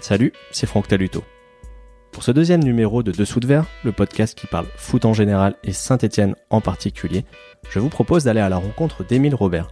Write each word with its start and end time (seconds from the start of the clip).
Salut, 0.00 0.32
c'est 0.52 0.66
Franck 0.66 0.88
Taluto. 0.88 1.24
Pour 2.12 2.22
ce 2.22 2.30
deuxième 2.30 2.62
numéro 2.62 3.02
de 3.02 3.10
Dessous 3.10 3.40
de 3.40 3.46
Verre, 3.46 3.66
le 3.84 3.92
podcast 3.92 4.38
qui 4.38 4.46
parle 4.46 4.66
foot 4.76 5.04
en 5.04 5.12
général 5.12 5.56
et 5.64 5.72
Saint-Etienne 5.72 6.36
en 6.50 6.60
particulier, 6.60 7.24
je 7.68 7.80
vous 7.80 7.88
propose 7.88 8.24
d'aller 8.24 8.40
à 8.40 8.48
la 8.48 8.56
rencontre 8.56 9.04
d'Émile 9.04 9.34
Robert. 9.34 9.68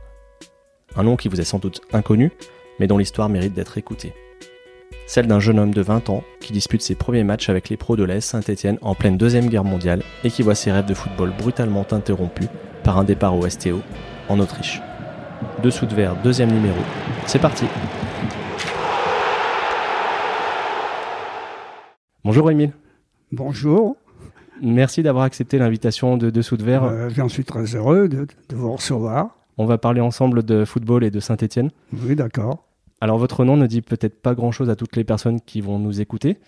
Un 0.96 1.04
nom 1.04 1.16
qui 1.16 1.28
vous 1.28 1.40
est 1.40 1.44
sans 1.44 1.58
doute 1.58 1.80
inconnu, 1.92 2.32
mais 2.78 2.88
dont 2.88 2.98
l'histoire 2.98 3.28
mérite 3.28 3.54
d'être 3.54 3.78
écoutée. 3.78 4.14
Celle 5.06 5.28
d'un 5.28 5.40
jeune 5.40 5.60
homme 5.60 5.72
de 5.72 5.80
20 5.80 6.10
ans 6.10 6.24
qui 6.40 6.52
dispute 6.52 6.82
ses 6.82 6.96
premiers 6.96 7.24
matchs 7.24 7.48
avec 7.48 7.68
les 7.68 7.76
pros 7.76 7.96
de 7.96 8.04
l'AS 8.04 8.24
Saint-Etienne 8.24 8.78
en 8.82 8.96
pleine 8.96 9.16
Deuxième 9.16 9.48
Guerre 9.48 9.64
mondiale 9.64 10.02
et 10.24 10.30
qui 10.30 10.42
voit 10.42 10.56
ses 10.56 10.72
rêves 10.72 10.86
de 10.86 10.94
football 10.94 11.32
brutalement 11.38 11.86
interrompus 11.92 12.48
par 12.82 12.98
un 12.98 13.04
départ 13.04 13.36
au 13.36 13.48
STO 13.48 13.80
en 14.28 14.40
Autriche. 14.40 14.82
Dessous 15.62 15.86
de 15.86 15.94
verre, 15.94 16.16
deuxième 16.22 16.50
numéro. 16.50 16.80
C'est 17.26 17.38
parti 17.38 17.66
Bonjour 22.26 22.50
Émile. 22.50 22.72
Bonjour. 23.30 23.96
Merci 24.60 25.04
d'avoir 25.04 25.22
accepté 25.22 25.58
l'invitation 25.58 26.16
de 26.16 26.28
Dessous 26.28 26.56
de 26.56 26.64
verre. 26.64 26.82
Euh, 26.82 27.08
J'en 27.14 27.28
suis 27.28 27.44
très 27.44 27.76
heureux 27.76 28.08
de, 28.08 28.26
de, 28.48 28.56
vous 28.56 28.72
recevoir. 28.72 29.36
On 29.58 29.64
va 29.64 29.78
parler 29.78 30.00
ensemble 30.00 30.42
de 30.42 30.64
football 30.64 31.04
et 31.04 31.12
de 31.12 31.20
Saint-Etienne. 31.20 31.70
Oui, 31.92 32.16
d'accord. 32.16 32.66
Alors 33.00 33.18
votre 33.18 33.44
nom 33.44 33.56
ne 33.56 33.68
dit 33.68 33.80
peut-être 33.80 34.20
pas 34.20 34.34
grand-chose 34.34 34.70
à 34.70 34.74
toutes 34.74 34.96
les 34.96 35.04
personnes 35.04 35.40
qui 35.40 35.60
vont 35.60 35.78
nous 35.78 36.00
écouter, 36.00 36.38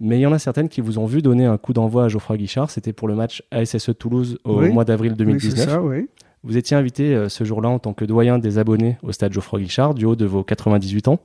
mais 0.00 0.18
il 0.18 0.22
y 0.22 0.26
en 0.26 0.32
a 0.32 0.40
certaines 0.40 0.68
qui 0.68 0.80
vous 0.80 0.98
ont 0.98 1.06
vu 1.06 1.22
donner 1.22 1.46
un 1.46 1.58
coup 1.58 1.74
d'envoi 1.74 2.06
à 2.06 2.08
Geoffroy 2.08 2.36
Guichard. 2.36 2.68
C'était 2.68 2.92
pour 2.92 3.06
le 3.06 3.14
match 3.14 3.44
ASSE 3.52 3.92
Toulouse 3.96 4.36
au 4.42 4.62
oui. 4.62 4.70
mois 4.70 4.84
d'avril 4.84 5.14
2019. 5.14 5.64
Oui, 5.64 5.72
ça, 5.72 5.80
oui. 5.80 6.08
Vous 6.42 6.56
étiez 6.56 6.76
invité 6.76 7.14
euh, 7.14 7.28
ce 7.28 7.44
jour-là 7.44 7.68
en 7.68 7.78
tant 7.78 7.92
que 7.92 8.04
doyen 8.04 8.40
des 8.40 8.58
abonnés 8.58 8.98
au 9.04 9.12
stade 9.12 9.32
Geoffroy 9.32 9.60
Guichard 9.60 9.94
du 9.94 10.06
haut 10.06 10.16
de 10.16 10.26
vos 10.26 10.42
98 10.42 11.06
ans. 11.06 11.20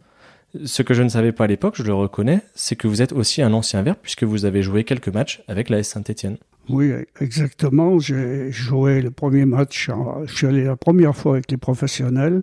Ce 0.63 0.81
que 0.81 0.93
je 0.93 1.03
ne 1.03 1.09
savais 1.09 1.31
pas 1.31 1.45
à 1.45 1.47
l'époque, 1.47 1.75
je 1.77 1.83
le 1.83 1.93
reconnais, 1.93 2.41
c'est 2.53 2.75
que 2.75 2.87
vous 2.87 3.01
êtes 3.01 3.11
aussi 3.11 3.41
un 3.41 3.53
ancien 3.53 3.81
vert 3.81 3.95
puisque 3.95 4.23
vous 4.23 4.45
avez 4.45 4.61
joué 4.61 4.83
quelques 4.83 5.09
matchs 5.09 5.43
avec 5.47 5.69
la 5.69 5.79
S 5.79 5.89
Saint-Etienne. 5.89 6.37
Oui, 6.69 6.91
exactement. 7.19 7.99
J'ai 7.99 8.51
joué 8.51 9.01
le 9.01 9.11
premier 9.11 9.45
match, 9.45 9.89
en, 9.89 10.25
je 10.25 10.33
suis 10.33 10.47
allé 10.47 10.63
la 10.63 10.75
première 10.75 11.15
fois 11.15 11.33
avec 11.33 11.51
les 11.51 11.57
professionnels 11.57 12.41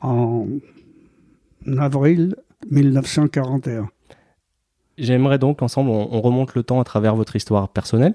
en 0.00 0.46
avril 1.78 2.36
1941. 2.70 3.88
J'aimerais 4.98 5.38
donc 5.38 5.60
qu'ensemble 5.60 5.90
on, 5.90 6.08
on, 6.12 6.20
remonte 6.20 6.54
le 6.54 6.62
temps 6.62 6.80
à 6.80 6.84
travers 6.84 7.16
votre 7.16 7.34
histoire 7.34 7.68
personnelle 7.70 8.14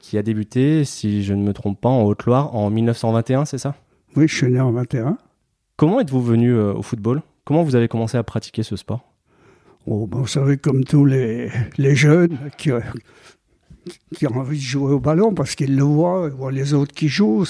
qui 0.00 0.18
a 0.18 0.22
débuté, 0.22 0.84
si 0.84 1.24
je 1.24 1.34
ne 1.34 1.42
me 1.42 1.52
trompe 1.52 1.80
pas, 1.80 1.88
en 1.88 2.04
Haute-Loire 2.04 2.54
en 2.54 2.70
1921, 2.70 3.44
c'est 3.44 3.58
ça? 3.58 3.74
Oui, 4.14 4.28
je 4.28 4.36
suis 4.36 4.50
né 4.50 4.60
en 4.60 4.70
21. 4.70 5.18
Comment 5.76 6.00
êtes-vous 6.00 6.22
venu 6.22 6.52
euh, 6.52 6.72
au 6.72 6.82
football? 6.82 7.22
Comment 7.46 7.62
vous 7.62 7.76
avez 7.76 7.86
commencé 7.86 8.18
à 8.18 8.24
pratiquer 8.24 8.64
ce 8.64 8.74
sport? 8.74 9.12
Oh, 9.86 10.08
ben, 10.08 10.18
Vous 10.18 10.26
savez, 10.26 10.56
comme 10.58 10.82
tous 10.84 11.06
les, 11.06 11.48
les 11.78 11.94
jeunes 11.94 12.36
qui, 12.58 12.70
qui, 14.16 14.26
ont 14.26 14.36
envie 14.36 14.58
de 14.58 14.62
jouer 14.62 14.92
au 14.92 14.98
ballon 14.98 15.32
parce 15.32 15.54
qu'ils 15.54 15.76
le 15.76 15.84
voient, 15.84 16.28
ils 16.28 16.36
voient 16.36 16.50
les 16.50 16.74
autres 16.74 16.92
qui 16.92 17.06
jouent. 17.06 17.44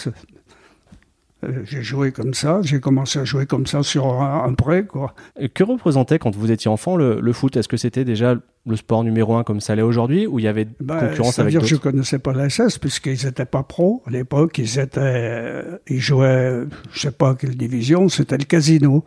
Euh, 1.45 1.63
j'ai 1.65 1.83
joué 1.83 2.13
comme 2.13 2.35
ça, 2.35 2.61
j'ai 2.63 2.79
commencé 2.79 3.19
à 3.19 3.25
jouer 3.25 3.47
comme 3.47 3.67
ça 3.67 3.83
sur 3.83 4.07
un, 4.07 4.45
un 4.45 4.53
prêt. 4.53 4.85
Quoi. 4.85 5.15
Et 5.39 5.49
que 5.49 5.65
représentait 5.65 6.19
quand 6.19 6.37
vous 6.37 6.51
étiez 6.51 6.71
enfant 6.71 6.97
le, 6.97 7.19
le 7.19 7.33
foot? 7.33 7.57
Est-ce 7.57 7.69
que 7.69 7.79
c'était 7.79 8.05
déjà 8.05 8.37
le 8.67 8.77
sport 8.77 9.03
numéro 9.03 9.35
un 9.37 9.45
comme 9.45 9.61
ça 9.61 9.75
l'est 9.75 9.83
aujourd'hui 9.83 10.27
ou 10.27 10.39
il 10.39 10.45
y 10.45 10.49
avait 10.49 10.69
ben, 10.79 11.09
concurrence 11.09 11.39
avec 11.39 11.55
d'autres? 11.55 11.67
Je 11.67 11.75
ne 11.75 11.81
connaissais 11.81 12.19
pas 12.19 12.35
la 12.35 12.51
SS 12.51 12.77
puisqu'ils 12.77 13.25
n'étaient 13.25 13.47
pas 13.47 13.63
pros 13.63 14.03
à 14.07 14.11
l'époque. 14.11 14.59
Ils, 14.59 14.79
étaient, 14.79 15.65
ils 15.87 16.01
jouaient, 16.01 16.65
je 16.91 16.99
ne 16.99 17.01
sais 17.01 17.13
pas 17.13 17.35
quelle 17.35 17.57
division, 17.57 18.11
c'était 18.11 18.37
le 18.37 18.45
casino 18.45 19.03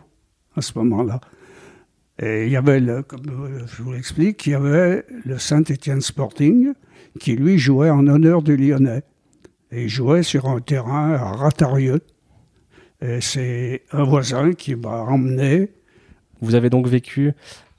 à 0.59 0.61
ce 0.61 0.77
moment-là. 0.77 1.19
Et 2.21 2.45
il 2.45 2.51
y 2.51 2.57
avait, 2.57 2.79
le, 2.79 3.01
comme 3.01 3.23
je 3.65 3.81
vous 3.81 3.93
l'explique, 3.93 4.45
il 4.45 4.51
y 4.51 4.53
avait 4.53 5.05
le 5.25 5.37
Saint-Étienne 5.37 6.01
Sporting 6.01 6.73
qui 7.19 7.35
lui 7.35 7.57
jouait 7.57 7.89
en 7.89 8.05
honneur 8.07 8.41
du 8.41 8.55
Lyonnais. 8.55 9.03
Et 9.71 9.83
il 9.83 9.89
jouait 9.89 10.23
sur 10.23 10.47
un 10.47 10.59
terrain 10.59 11.13
à 11.13 11.31
Ratarieux. 11.31 12.01
Et 13.01 13.21
c'est 13.21 13.83
un 13.91 14.03
voisin 14.03 14.53
qui 14.53 14.75
m'a 14.75 15.01
emmené. 15.03 15.69
Vous 16.41 16.55
avez 16.55 16.69
donc 16.69 16.87
vécu 16.87 17.31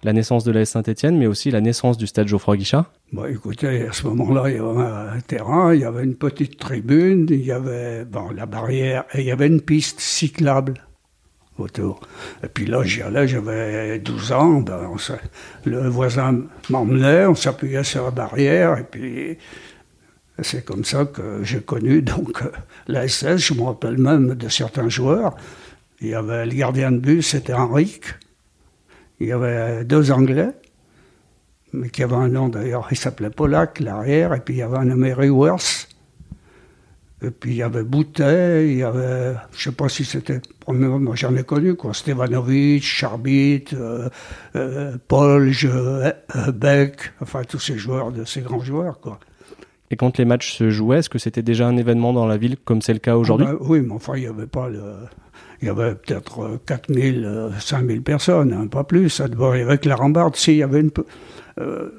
la 0.03 0.15
naissance 0.15 0.45
de 0.45 0.53
la 0.53 0.65
Saint-Etienne, 0.65 1.19
mais 1.19 1.27
aussi 1.27 1.51
la 1.51 1.61
naissance 1.61 1.99
du 1.99 2.07
stade 2.07 2.27
Geoffroy 2.27 2.57
Guichard? 2.57 2.91
Bon, 3.13 3.27
écoutez, 3.27 3.87
à 3.87 3.93
ce 3.93 4.07
moment-là, 4.07 4.49
il 4.49 4.57
y 4.57 4.59
avait 4.59 5.17
un 5.17 5.21
terrain, 5.21 5.75
il 5.75 5.81
y 5.81 5.85
avait 5.85 6.05
une 6.05 6.15
petite 6.15 6.59
tribune, 6.59 7.27
il 7.29 7.45
y 7.45 7.53
avait 7.53 8.07
bon, 8.07 8.31
la 8.31 8.47
barrière, 8.47 9.05
et 9.13 9.21
il 9.21 9.27
y 9.27 9.31
avait 9.31 9.49
une 9.49 9.61
piste 9.61 10.01
cyclable 10.01 10.75
autour. 11.61 12.01
Et 12.43 12.49
puis 12.49 12.67
là, 12.67 12.83
j'y 12.83 13.03
allais, 13.03 13.29
j'avais 13.29 13.99
12 13.99 14.33
ans, 14.33 14.61
ben, 14.61 14.91
le 15.65 15.89
voisin 15.89 16.43
m'emmenait, 16.69 17.27
on 17.27 17.35
s'appuyait 17.35 17.85
sur 17.85 18.05
la 18.05 18.11
barrière, 18.11 18.79
et 18.79 18.85
puis 18.85 19.39
c'est 20.43 20.65
comme 20.65 20.85
ça 20.85 21.05
que 21.05 21.41
j'ai 21.43 21.61
connu 21.61 22.03
donc 22.03 22.43
la 22.89 23.07
SS. 23.07 23.39
Je 23.39 23.55
me 23.55 23.63
rappelle 23.63 23.99
même 23.99 24.35
de 24.35 24.49
certains 24.49 24.89
joueurs. 24.89 25.37
Il 26.01 26.09
y 26.09 26.15
avait 26.15 26.47
le 26.47 26.55
gardien 26.55 26.93
de 26.93 26.99
but, 26.99 27.23
c'était 27.23 27.53
Henrique. 27.53 28.07
Il 29.21 29.29
y 29.29 29.33
avait 29.33 29.85
deux 29.85 30.11
Anglais, 30.13 30.49
mais 31.75 31.91
qui 31.91 32.03
avaient 32.03 32.15
un 32.15 32.29
nom 32.29 32.49
d'ailleurs, 32.49 32.89
il 32.91 32.97
s'appelait 32.97 33.31
Polak, 33.31 33.81
l'arrière, 33.81 34.33
et 34.35 34.41
puis 34.41 34.55
il 34.55 34.59
y 34.59 34.63
avait 34.63 34.79
un 34.79 34.87
nommé. 34.87 35.15
Et 37.23 37.31
puis 37.31 37.51
il 37.51 37.57
y 37.57 37.63
avait 37.63 37.83
Boutet, 37.83 38.71
il 38.71 38.79
y 38.79 38.83
avait, 38.83 39.35
je 39.53 39.59
ne 39.59 39.63
sais 39.63 39.73
pas 39.73 39.89
si 39.91 40.05
c'était, 40.05 40.41
moi 40.67 41.15
j'en 41.17 41.37
ai 41.37 41.43
connu, 41.43 41.75
quoi, 41.75 41.93
Stevanovic, 41.93 42.83
Charbit, 42.83 43.65
euh, 43.75 44.09
euh, 44.57 44.97
Polge, 45.07 45.69
euh, 45.71 46.13
Beck, 46.55 47.13
enfin 47.21 47.43
tous 47.47 47.59
ces 47.59 47.77
joueurs, 47.77 48.11
de 48.11 48.25
ces 48.25 48.41
grands 48.41 48.61
joueurs, 48.61 49.01
quoi. 49.01 49.21
Et 49.91 49.97
quand 49.97 50.19
les 50.19 50.25
matchs 50.25 50.57
se 50.57 50.71
jouaient, 50.71 50.99
est-ce 50.99 51.11
que 51.11 51.19
c'était 51.19 51.43
déjà 51.43 51.67
un 51.67 51.77
événement 51.77 52.13
dans 52.13 52.27
la 52.27 52.37
ville 52.37 52.57
comme 52.65 52.81
c'est 52.81 52.93
le 52.93 53.01
cas 53.01 53.17
aujourd'hui? 53.17 53.47
Ah 53.49 53.55
ben, 53.55 53.67
Oui, 53.69 53.81
mais 53.81 53.93
enfin, 53.93 54.15
il 54.17 54.21
n'y 54.21 54.29
avait 54.29 54.47
pas 54.47 54.69
le. 54.69 54.81
Il 55.63 55.67
y 55.67 55.69
avait 55.69 55.95
peut-être 55.95 56.61
4000, 56.65 57.51
5000 57.59 58.03
personnes, 58.03 58.53
hein, 58.53 58.67
pas 58.69 58.85
plus. 58.85 59.21
Avec 59.21 59.85
la 59.85 59.97
rambarde, 59.97 60.37
si, 60.37 60.53
il 60.53 60.59
y 60.59 60.63
avait 60.63 60.81
une. 60.81 60.91
Euh, 61.59 61.91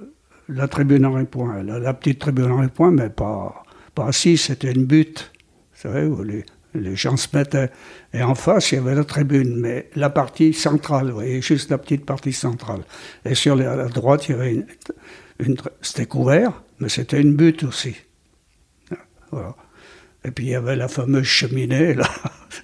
la 0.50 0.68
tribune 0.68 1.06
en 1.06 1.24
point, 1.26 1.62
la, 1.64 1.80
la, 1.80 1.94
petite 1.94 2.20
tribune 2.20 2.52
en 2.52 2.68
point, 2.68 2.92
mais 2.92 3.10
pas, 3.10 3.64
pas 3.96 4.08
assis, 4.08 4.38
c'était 4.38 4.72
une 4.72 4.86
butte. 4.86 5.32
Vous 5.74 5.82
savez, 5.82 6.06
où 6.06 6.24
les, 6.24 6.46
gens 6.96 7.18
se 7.18 7.28
mettaient. 7.36 7.70
Et 8.14 8.24
en 8.24 8.36
face, 8.36 8.72
il 8.72 8.76
y 8.76 8.78
avait 8.78 8.96
la 8.96 9.04
tribune, 9.04 9.60
mais 9.60 9.90
la 9.96 10.10
partie 10.10 10.54
centrale, 10.54 11.08
vous 11.08 11.16
voyez, 11.16 11.42
juste 11.42 11.70
la 11.70 11.78
petite 11.78 12.06
partie 12.06 12.34
centrale. 12.34 12.82
Et 13.26 13.36
sur 13.36 13.56
la, 13.56 13.76
la 13.76 13.88
droite, 13.88 14.30
il 14.30 14.32
y 14.32 14.36
avait 14.36 14.66
une. 15.40 15.58
c'était 15.82 16.06
couvert 16.06 16.62
mais 16.82 16.90
c'était 16.90 17.22
une 17.22 17.36
butte 17.36 17.64
aussi. 17.64 17.96
Voilà. 19.32 19.56
Et 20.26 20.32
puis 20.32 20.48
il 20.48 20.50
y 20.50 20.56
avait 20.56 20.76
la 20.76 20.88
fameuse 20.88 21.26
cheminée, 21.26 21.94
là, 21.94 22.10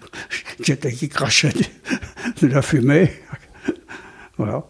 qui, 0.64 0.72
était, 0.72 0.92
qui 0.92 1.08
crachait 1.08 1.54
de 2.42 2.48
la 2.48 2.62
fumée. 2.62 3.12
voilà. 4.38 4.66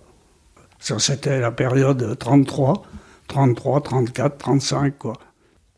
Ça, 0.79 0.99
c'était 0.99 1.39
la 1.39 1.51
période 1.51 2.17
33, 2.19 2.85
33, 3.27 3.81
34, 3.81 4.37
35, 4.37 4.97
quoi. 4.97 5.13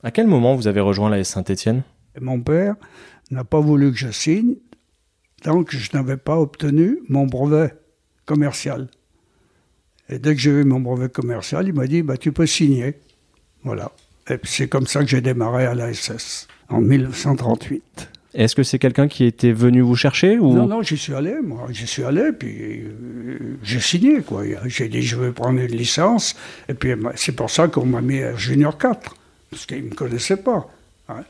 À 0.02 0.12
quel 0.12 0.28
moment 0.28 0.56
vous 0.56 0.68
avez 0.68 0.80
rejoint 0.80 1.10
la 1.10 1.24
Saint-Étienne? 1.24 1.84
Mon 2.22 2.40
père 2.40 2.76
n'a 3.32 3.44
pas 3.44 3.60
voulu 3.60 3.92
que 3.92 3.98
je 3.98 4.12
signe 4.12 4.56
tant 5.42 5.64
que 5.64 5.78
je 5.78 5.90
n'avais 5.94 6.18
pas 6.18 6.38
obtenu 6.38 7.00
mon 7.10 7.26
brevet 7.26 7.74
commercial. 8.26 8.88
Et 10.09 10.20
dès 10.20 10.36
que 10.36 10.42
j'ai 10.42 10.52
eu 10.52 10.64
mon 10.64 10.80
brevet 10.80 11.09
commercial, 11.09 11.68
il 11.68 11.74
m'a 11.74 11.88
dit 11.88 12.02
bah, 12.02 12.18
Tu 12.18 12.32
peux 12.32 12.46
signer. 12.46 12.96
Voilà. 13.64 13.92
Et 14.30 14.38
c'est 14.44 14.68
comme 14.68 14.88
ça 14.88 15.02
que 15.02 15.08
j'ai 15.08 15.22
démarré 15.22 15.66
à 15.66 15.76
l'ASS, 15.76 16.48
en 16.70 16.82
1938. 16.82 18.09
Est-ce 18.36 18.56
que 18.56 18.64
c'est 18.64 18.78
quelqu'un 18.78 19.08
qui 19.08 19.26
était 19.26 19.52
venu 19.52 19.82
vous 19.82 19.96
chercher 19.96 20.38
ou... 20.38 20.54
Non, 20.54 20.68
non, 20.68 20.84
j'y 20.84 20.98
suis 20.98 21.16
allé, 21.16 21.36
moi. 21.44 21.68
J'y 21.72 21.88
suis 21.88 22.04
allé, 22.04 22.32
puis 22.32 22.84
euh, 22.84 23.58
j'ai 23.64 23.80
signé, 23.80 24.22
quoi. 24.22 24.44
J'ai 24.66 24.88
dit, 24.88 25.02
je 25.02 25.16
veux 25.16 25.32
prendre 25.32 25.59
une 25.59 25.66
licence. 25.66 26.35
Et 26.68 26.76
puis, 26.76 26.94
c'est 27.16 27.32
pour 27.32 27.50
ça 27.50 27.68
qu'on 27.68 27.88
m'a 27.88 28.02
mis 28.02 28.22
à 28.22 28.35
Junior 28.35 28.78
4, 28.78 29.16
parce 29.49 29.66
qu'ils 29.66 29.84
ne 29.84 29.90
me 29.90 29.96
connaissaient 29.96 30.37
pas. 30.37 30.67
Hein. 31.07 31.23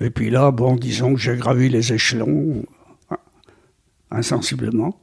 Et 0.00 0.10
puis 0.10 0.30
là, 0.30 0.50
bon, 0.50 0.76
disons 0.76 1.14
que 1.14 1.20
j'ai 1.20 1.36
gravi 1.36 1.68
les 1.68 1.92
échelons 1.92 2.64
hein, 3.10 3.18
insensiblement. 4.10 4.96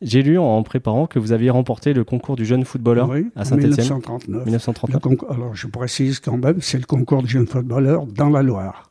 J'ai 0.00 0.22
lu 0.22 0.38
en 0.38 0.62
préparant 0.62 1.06
que 1.06 1.18
vous 1.18 1.32
aviez 1.32 1.50
remporté 1.50 1.92
le 1.92 2.04
concours 2.04 2.36
du 2.36 2.46
jeune 2.46 2.64
footballeur 2.64 3.10
oui, 3.10 3.26
à 3.36 3.44
Saint-Etienne. 3.44 3.70
1939. 3.72 4.44
1939. 4.44 5.02
Concours, 5.02 5.30
alors 5.30 5.54
je 5.54 5.66
précise 5.66 6.20
quand 6.20 6.38
même, 6.38 6.60
c'est 6.60 6.78
le 6.78 6.86
concours 6.86 7.22
du 7.22 7.28
jeune 7.28 7.46
footballeur 7.46 8.06
dans 8.06 8.30
la 8.30 8.42
Loire. 8.42 8.90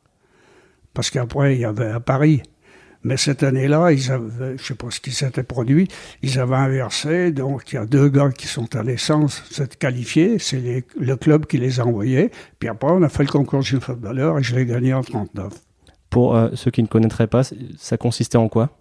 Parce 0.94 1.10
qu'après, 1.10 1.56
il 1.56 1.60
y 1.60 1.64
avait 1.64 1.90
à 1.90 2.00
Paris. 2.00 2.42
Mais 3.08 3.16
cette 3.16 3.42
année-là, 3.42 3.90
ils 3.90 4.12
avaient, 4.12 4.48
je 4.48 4.52
ne 4.52 4.58
sais 4.58 4.74
pas 4.74 4.90
ce 4.90 5.00
qui 5.00 5.12
s'était 5.12 5.42
produit, 5.42 5.88
ils 6.20 6.38
avaient 6.38 6.56
inversé. 6.56 7.32
Donc, 7.32 7.72
il 7.72 7.76
y 7.76 7.78
a 7.78 7.86
deux 7.86 8.10
gars 8.10 8.28
qui 8.30 8.46
sont 8.46 8.76
allés 8.76 8.98
sans 8.98 9.28
s'être 9.28 9.78
qualifiés. 9.78 10.38
C'est 10.38 10.84
le 11.00 11.16
club 11.16 11.46
qui 11.46 11.56
les 11.56 11.80
a 11.80 11.86
envoyés. 11.86 12.30
Puis 12.58 12.68
après, 12.68 12.90
on 12.90 13.02
a 13.02 13.08
fait 13.08 13.22
le 13.22 13.30
concours 13.30 13.62
jeune 13.62 13.80
footballeur 13.80 14.38
et 14.38 14.42
je 14.42 14.54
l'ai 14.54 14.66
gagné 14.66 14.92
en 14.92 15.02
39. 15.02 15.54
Pour 16.10 16.36
euh, 16.36 16.50
ceux 16.52 16.70
qui 16.70 16.82
ne 16.82 16.86
connaîtraient 16.86 17.28
pas, 17.28 17.44
ça 17.78 17.96
consistait 17.96 18.36
en 18.36 18.50
quoi? 18.50 18.76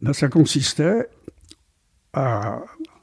Ben, 0.00 0.12
Ça 0.12 0.28
consistait 0.28 1.08
à, 2.12 2.60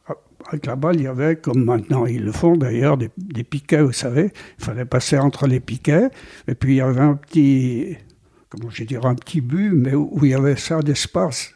à, 0.08 0.16
avec 0.48 0.68
la 0.68 0.78
balle, 0.78 0.96
il 0.96 1.04
y 1.04 1.08
avait, 1.08 1.36
comme 1.36 1.66
maintenant 1.66 2.06
ils 2.06 2.24
le 2.24 2.32
font 2.32 2.56
d'ailleurs, 2.56 2.96
des, 2.96 3.10
des 3.18 3.44
piquets, 3.44 3.82
vous 3.82 3.92
savez. 3.92 4.32
Il 4.58 4.64
fallait 4.64 4.86
passer 4.86 5.18
entre 5.18 5.48
les 5.48 5.60
piquets. 5.60 6.08
Et 6.48 6.56
puis 6.56 6.76
il 6.76 6.78
y 6.78 6.82
avait 6.82 7.02
un 7.02 7.16
petit, 7.16 7.98
comment 8.50 8.70
je 8.70 8.84
dirais, 8.84 9.06
un 9.06 9.16
petit 9.16 9.42
but, 9.42 9.72
mais 9.72 9.94
où, 9.94 10.20
il 10.24 10.32
y 10.32 10.34
avait 10.34 10.56
ça 10.56 10.80
d'espace 10.82 11.54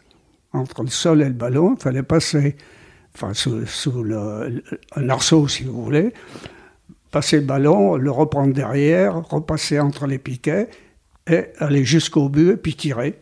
entre 0.54 0.84
le 0.84 0.90
sol 0.90 1.22
et 1.22 1.26
le 1.26 1.32
ballon. 1.32 1.76
Il 1.78 1.82
fallait 1.82 2.04
passer, 2.04 2.56
enfin, 3.16 3.34
sous, 3.34 4.06
un 4.96 5.10
arceau, 5.10 5.48
si 5.48 5.64
vous 5.64 5.84
voulez. 5.84 6.14
Passer 7.12 7.40
le 7.40 7.46
ballon, 7.46 7.96
le 7.96 8.12
reprendre 8.12 8.54
derrière, 8.54 9.28
repasser 9.28 9.80
entre 9.80 10.08
les 10.08 10.18
piquets 10.18 10.70
et 11.28 11.46
aller 11.60 11.86
jusqu'au 11.86 12.30
but 12.30 12.52
et 12.52 12.58
puis 12.58 12.76
tirer 12.76 13.20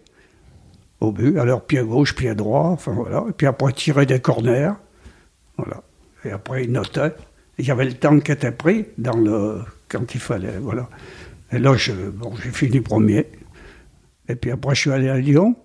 au 1.02 1.12
but. 1.12 1.38
Alors 1.38 1.66
pied 1.66 1.82
gauche, 1.82 2.16
pied 2.16 2.34
droit, 2.36 2.70
enfin 2.70 2.94
voilà. 2.94 3.26
Et 3.30 3.34
puis 3.34 3.48
après 3.48 3.74
tirer 3.74 4.06
des 4.06 4.22
corners. 4.22 4.72
Voilà. 5.58 5.84
Et 6.24 6.32
après, 6.32 6.64
il 6.64 6.72
notait. 6.72 7.14
Il 7.58 7.66
y 7.66 7.72
avait 7.72 7.86
le 7.86 7.94
temps 7.94 8.20
qui 8.20 8.32
était 8.32 8.52
pris 8.52 8.86
dans 8.98 9.18
le, 9.18 9.62
quand 9.90 10.14
il 10.16 10.22
fallait. 10.22 10.58
Voilà. 10.60 10.90
Et 11.52 11.60
là, 11.60 11.76
j'ai 11.76 11.94
fini 12.52 12.80
premier. 12.80 13.28
Et 14.28 14.36
puis 14.36 14.52
après, 14.52 14.76
je 14.76 14.82
suis 14.82 14.92
allé 14.92 15.10
à 15.10 15.18
Lyon. 15.18 15.56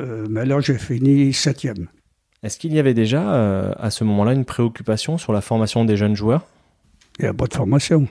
Euh, 0.00 0.26
mais 0.28 0.44
là, 0.44 0.60
j'ai 0.60 0.78
fini 0.78 1.32
septième. 1.32 1.88
Est-ce 2.42 2.58
qu'il 2.58 2.72
y 2.72 2.78
avait 2.78 2.94
déjà 2.94 3.34
euh, 3.34 3.72
à 3.78 3.90
ce 3.90 4.04
moment-là 4.04 4.32
une 4.32 4.44
préoccupation 4.44 5.18
sur 5.18 5.32
la 5.32 5.40
formation 5.40 5.84
des 5.84 5.96
jeunes 5.96 6.14
joueurs? 6.14 6.46
Il 7.18 7.22
n'y 7.22 7.28
a 7.28 7.34
pas 7.34 7.46
de 7.46 7.54
formation. 7.54 8.06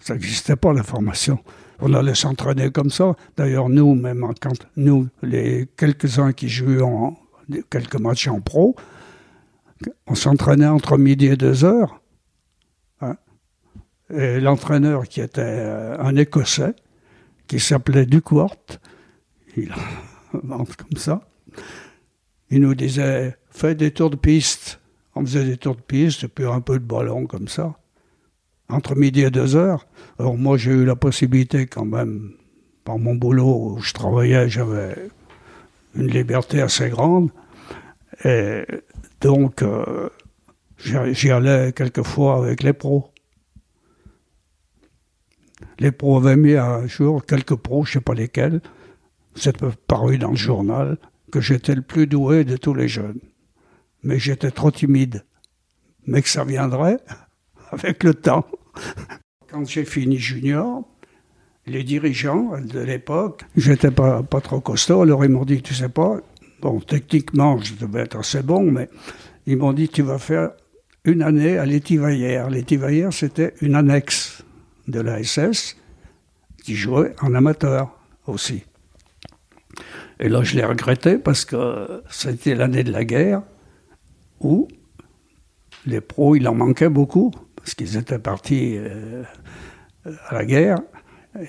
Ça 0.00 0.14
n'existait 0.14 0.56
pas, 0.56 0.72
la 0.72 0.82
formation. 0.82 1.38
On 1.80 1.94
allait 1.94 2.14
s'entraîner 2.14 2.70
comme 2.70 2.90
ça. 2.90 3.14
D'ailleurs, 3.36 3.68
nous, 3.68 3.94
même 3.94 4.26
quand 4.40 4.66
nous, 4.76 5.08
les 5.22 5.68
quelques-uns 5.76 6.32
qui 6.32 6.48
jouaient 6.48 6.82
en, 6.82 7.16
quelques 7.70 7.98
matchs 7.98 8.28
en 8.28 8.40
pro, 8.40 8.76
on 10.06 10.14
s'entraînait 10.14 10.66
entre 10.66 10.98
midi 10.98 11.26
et 11.26 11.36
deux 11.36 11.64
heures. 11.64 12.00
Hein. 13.00 13.16
Et 14.10 14.40
l'entraîneur, 14.40 15.08
qui 15.08 15.20
était 15.20 15.40
euh, 15.42 15.96
un 15.98 16.16
Écossais, 16.16 16.74
qui 17.48 17.58
s'appelait 17.58 18.06
Ducourt, 18.06 18.56
il 19.56 19.72
invente 20.34 20.76
comme 20.76 20.96
ça, 20.96 21.20
il 22.50 22.60
nous 22.60 22.74
disait 22.74 23.36
fais 23.50 23.74
des 23.74 23.90
tours 23.90 24.10
de 24.10 24.16
piste. 24.16 24.80
On 25.14 25.22
faisait 25.22 25.44
des 25.44 25.56
tours 25.56 25.74
de 25.74 25.80
piste 25.80 26.28
puis 26.28 26.44
un 26.44 26.60
peu 26.60 26.78
de 26.78 26.84
ballon 26.84 27.26
comme 27.26 27.48
ça 27.48 27.76
entre 28.68 28.94
midi 28.94 29.22
et 29.22 29.30
deux 29.30 29.56
heures. 29.56 29.86
Alors 30.18 30.36
moi, 30.36 30.56
j'ai 30.56 30.72
eu 30.72 30.84
la 30.84 30.96
possibilité 30.96 31.66
quand 31.66 31.84
même, 31.84 32.32
par 32.84 32.98
mon 32.98 33.14
boulot 33.14 33.74
où 33.74 33.80
je 33.80 33.92
travaillais, 33.92 34.48
j'avais 34.48 34.94
une 35.94 36.08
liberté 36.08 36.60
assez 36.60 36.88
grande. 36.90 37.30
Et 38.24 38.64
donc, 39.20 39.62
euh, 39.62 40.08
j'y 40.78 41.30
allais 41.30 41.72
quelquefois 41.72 42.36
avec 42.36 42.62
les 42.62 42.72
pros. 42.72 43.10
Les 45.78 45.92
pros 45.92 46.18
avaient 46.18 46.36
mis 46.36 46.54
un 46.54 46.86
jour, 46.86 47.24
quelques 47.24 47.56
pros, 47.56 47.84
je 47.84 47.90
ne 47.90 47.92
sais 47.94 48.00
pas 48.00 48.14
lesquels, 48.14 48.60
c'est 49.34 49.56
paru 49.86 50.18
dans 50.18 50.30
le 50.30 50.36
journal, 50.36 50.98
que 51.30 51.40
j'étais 51.40 51.74
le 51.74 51.82
plus 51.82 52.06
doué 52.06 52.44
de 52.44 52.56
tous 52.56 52.74
les 52.74 52.88
jeunes. 52.88 53.20
Mais 54.02 54.18
j'étais 54.18 54.50
trop 54.50 54.70
timide. 54.70 55.24
Mais 56.06 56.22
que 56.22 56.28
ça 56.28 56.44
viendrait 56.44 56.98
avec 57.70 58.02
le 58.02 58.14
temps. 58.14 58.46
Quand 59.50 59.64
j'ai 59.66 59.84
fini 59.84 60.18
junior, 60.18 60.84
les 61.66 61.84
dirigeants 61.84 62.60
de 62.60 62.80
l'époque, 62.80 63.44
j'étais 63.56 63.90
pas, 63.90 64.22
pas 64.22 64.40
trop 64.40 64.60
costaud, 64.60 65.02
alors 65.02 65.24
ils 65.24 65.30
m'ont 65.30 65.44
dit, 65.44 65.62
tu 65.62 65.74
sais 65.74 65.88
pas, 65.88 66.20
bon, 66.60 66.80
techniquement, 66.80 67.58
je 67.58 67.74
devais 67.74 68.00
être 68.00 68.16
assez 68.16 68.42
bon, 68.42 68.70
mais 68.70 68.88
ils 69.46 69.56
m'ont 69.56 69.72
dit, 69.72 69.88
tu 69.88 70.02
vas 70.02 70.18
faire 70.18 70.50
une 71.04 71.22
année 71.22 71.58
à 71.58 71.66
l'Étivaillère. 71.66 72.50
L'Étivaillère, 72.50 73.12
c'était 73.12 73.54
une 73.60 73.74
annexe 73.74 74.44
de 74.88 75.00
la 75.00 75.22
SS 75.22 75.76
qui 76.64 76.74
jouait 76.74 77.14
en 77.20 77.34
amateur 77.34 77.96
aussi. 78.26 78.64
Et 80.20 80.28
là, 80.28 80.42
je 80.42 80.56
l'ai 80.56 80.64
regretté 80.64 81.18
parce 81.18 81.44
que 81.44 82.02
c'était 82.10 82.54
l'année 82.54 82.82
de 82.82 82.90
la 82.90 83.04
guerre 83.04 83.42
où 84.40 84.68
les 85.86 86.00
pros, 86.00 86.34
il 86.34 86.46
en 86.48 86.54
manquait 86.54 86.88
beaucoup 86.88 87.32
parce 87.56 87.74
qu'ils 87.74 87.96
étaient 87.96 88.18
partis 88.18 88.76
euh, 88.76 89.22
à 90.28 90.34
la 90.34 90.44
guerre. 90.44 90.78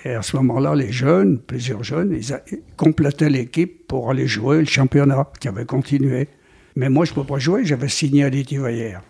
Et 0.05 0.11
à 0.11 0.21
ce 0.21 0.35
moment-là, 0.37 0.75
les 0.75 0.91
jeunes, 0.91 1.39
plusieurs 1.39 1.83
jeunes, 1.83 2.13
ils, 2.13 2.61
complétaient 2.77 3.29
l'équipe 3.29 3.87
pour 3.87 4.11
aller 4.11 4.27
jouer 4.27 4.59
le 4.59 4.65
championnat 4.65 5.27
qui 5.39 5.47
avait 5.47 5.65
continué. 5.65 6.27
Mais 6.75 6.89
moi, 6.89 7.05
je 7.05 7.11
ne 7.11 7.15
peux 7.15 7.23
pas 7.23 7.39
jouer, 7.39 7.65
j'avais 7.65 7.89
signé 7.89 8.23
à 8.23 8.29
l'Étivaillère. 8.29 9.01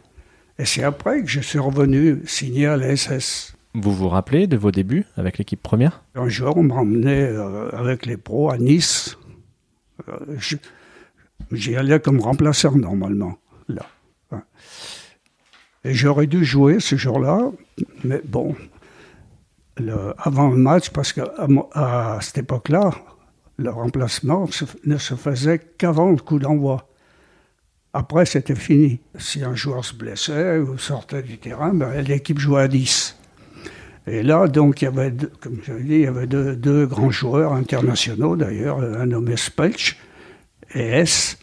Et 0.57 0.65
c'est 0.65 0.83
après 0.83 1.21
que 1.21 1.27
je 1.27 1.41
suis 1.41 1.59
revenu 1.59 2.21
signer 2.25 2.67
à 2.67 2.77
la 2.77 2.95
SS. 2.95 3.55
Vous 3.75 3.93
vous 3.93 4.09
rappelez 4.09 4.47
de 4.47 4.57
vos 4.57 4.71
débuts 4.71 5.05
avec 5.15 5.37
l'équipe 5.37 5.61
première? 5.61 6.03
Un 6.15 6.27
jour, 6.27 6.57
on 6.57 6.63
m'a 6.63 6.75
emmené 6.75 7.21
euh, 7.21 7.69
avec 7.71 8.05
les 8.05 8.17
pros 8.17 8.49
à 8.49 8.57
Nice. 8.57 9.17
Euh, 10.07 10.37
J'y 11.51 11.75
allais 11.75 11.99
comme 11.99 12.19
remplaçant 12.19 12.75
normalement, 12.75 13.37
là. 13.67 13.85
Et 15.85 15.93
j'aurais 15.93 16.27
dû 16.27 16.43
jouer 16.43 16.79
ce 16.81 16.97
jour-là, 16.97 17.51
mais 18.03 18.21
bon, 18.25 18.53
le- 19.77 20.13
avant 20.17 20.49
le 20.49 20.57
match, 20.57 20.89
parce 20.89 21.13
qu'à 21.13 22.17
cette 22.21 22.39
époque-là, 22.39 22.91
le 23.57 23.69
remplacement 23.69 24.47
ne 24.85 24.97
se 24.97 25.15
faisait 25.15 25.59
qu'avant 25.59 26.09
le 26.11 26.17
coup 26.17 26.37
d'envoi. 26.39 26.89
Après, 27.93 28.25
c'était 28.25 28.55
fini. 28.55 28.99
Si 29.17 29.43
un 29.43 29.55
joueur 29.55 29.85
se 29.85 29.93
blessait 29.95 30.57
ou 30.59 30.77
sortait 30.77 31.23
du 31.23 31.37
terrain, 31.37 31.73
ben, 31.73 32.01
l'équipe 32.01 32.39
jouait 32.39 32.63
à 32.63 32.67
10. 32.67 33.17
Et 34.11 34.23
là, 34.23 34.47
donc, 34.47 34.81
il 34.81 34.85
y 34.85 34.87
avait, 34.87 35.11
deux- 35.11 35.31
comme 35.39 35.59
je 35.63 35.73
dit, 35.73 35.93
il 35.93 36.01
y 36.01 36.07
avait 36.07 36.25
deux, 36.25 36.85
grands 36.87 37.11
joueurs 37.11 37.53
internationaux, 37.53 38.35
d'ailleurs, 38.35 38.79
un 38.79 39.05
nommé 39.05 39.37
Spelch 39.37 39.97
et 40.73 40.81
S. 40.81 41.37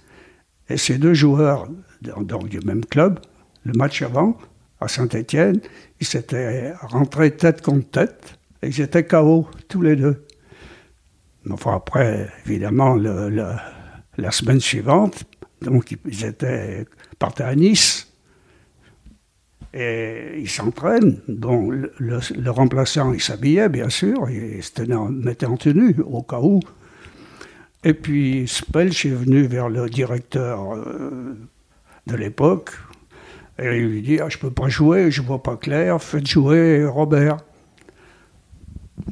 Et 0.68 0.76
ces 0.76 0.98
deux 0.98 1.14
joueurs, 1.14 1.68
donc 2.02 2.48
du 2.48 2.58
même 2.60 2.84
club, 2.84 3.20
le 3.64 3.72
match 3.74 4.02
avant, 4.02 4.36
à 4.80 4.88
Saint-Étienne, 4.88 5.60
ils 6.00 6.06
s'étaient 6.06 6.72
rentrés 6.80 7.36
tête 7.36 7.62
contre 7.62 7.88
tête, 7.88 8.38
et 8.62 8.68
ils 8.68 8.80
étaient 8.80 9.06
KO, 9.06 9.48
tous 9.68 9.82
les 9.82 9.94
deux. 9.94 10.24
Après, 11.66 12.28
évidemment, 12.46 12.96
la 12.96 14.30
semaine 14.32 14.60
suivante, 14.60 15.22
donc, 15.62 15.96
ils 16.04 16.24
étaient, 16.24 16.84
partaient 17.20 17.44
à 17.44 17.54
Nice, 17.54 18.05
et 19.76 20.38
ils 20.38 20.48
s'entraînent. 20.48 21.18
Bon, 21.28 21.70
le, 21.70 22.50
remplaçant, 22.50 23.12
il 23.12 23.20
s'habillait, 23.20 23.68
bien 23.68 23.90
sûr, 23.90 24.30
il 24.30 24.62
se 24.62 24.72
tenait 24.72 24.94
en- 24.94 25.10
mettait 25.10 25.46
en 25.46 25.56
tenue, 25.56 25.96
au 26.04 26.22
cas 26.22 26.40
où. 26.40 26.60
Et 27.84 27.92
puis 27.92 28.48
Spelch 28.48 29.04
est 29.04 29.10
venu 29.10 29.42
vers 29.42 29.68
le 29.68 29.88
directeur 29.88 30.74
euh, 30.74 31.36
de 32.06 32.16
l'époque, 32.16 32.70
et 33.58 33.76
il 33.76 33.88
lui 33.88 34.02
dit 34.02 34.18
ah, 34.18 34.28
Je 34.30 34.38
peux 34.38 34.50
pas 34.50 34.68
jouer, 34.68 35.10
je 35.10 35.20
vois 35.20 35.42
pas 35.42 35.56
clair, 35.56 36.02
faites 36.02 36.26
jouer 36.26 36.86
Robert. 36.86 37.36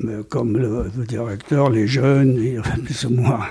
Mais 0.00 0.25
comme 0.25 0.56
le, 0.56 0.90
directeur, 1.06 1.68
les 1.68 1.87
jeunes, 1.87 2.37
il 2.42 2.62
plus 2.62 3.04
ou 3.04 3.11
moins. 3.11 3.47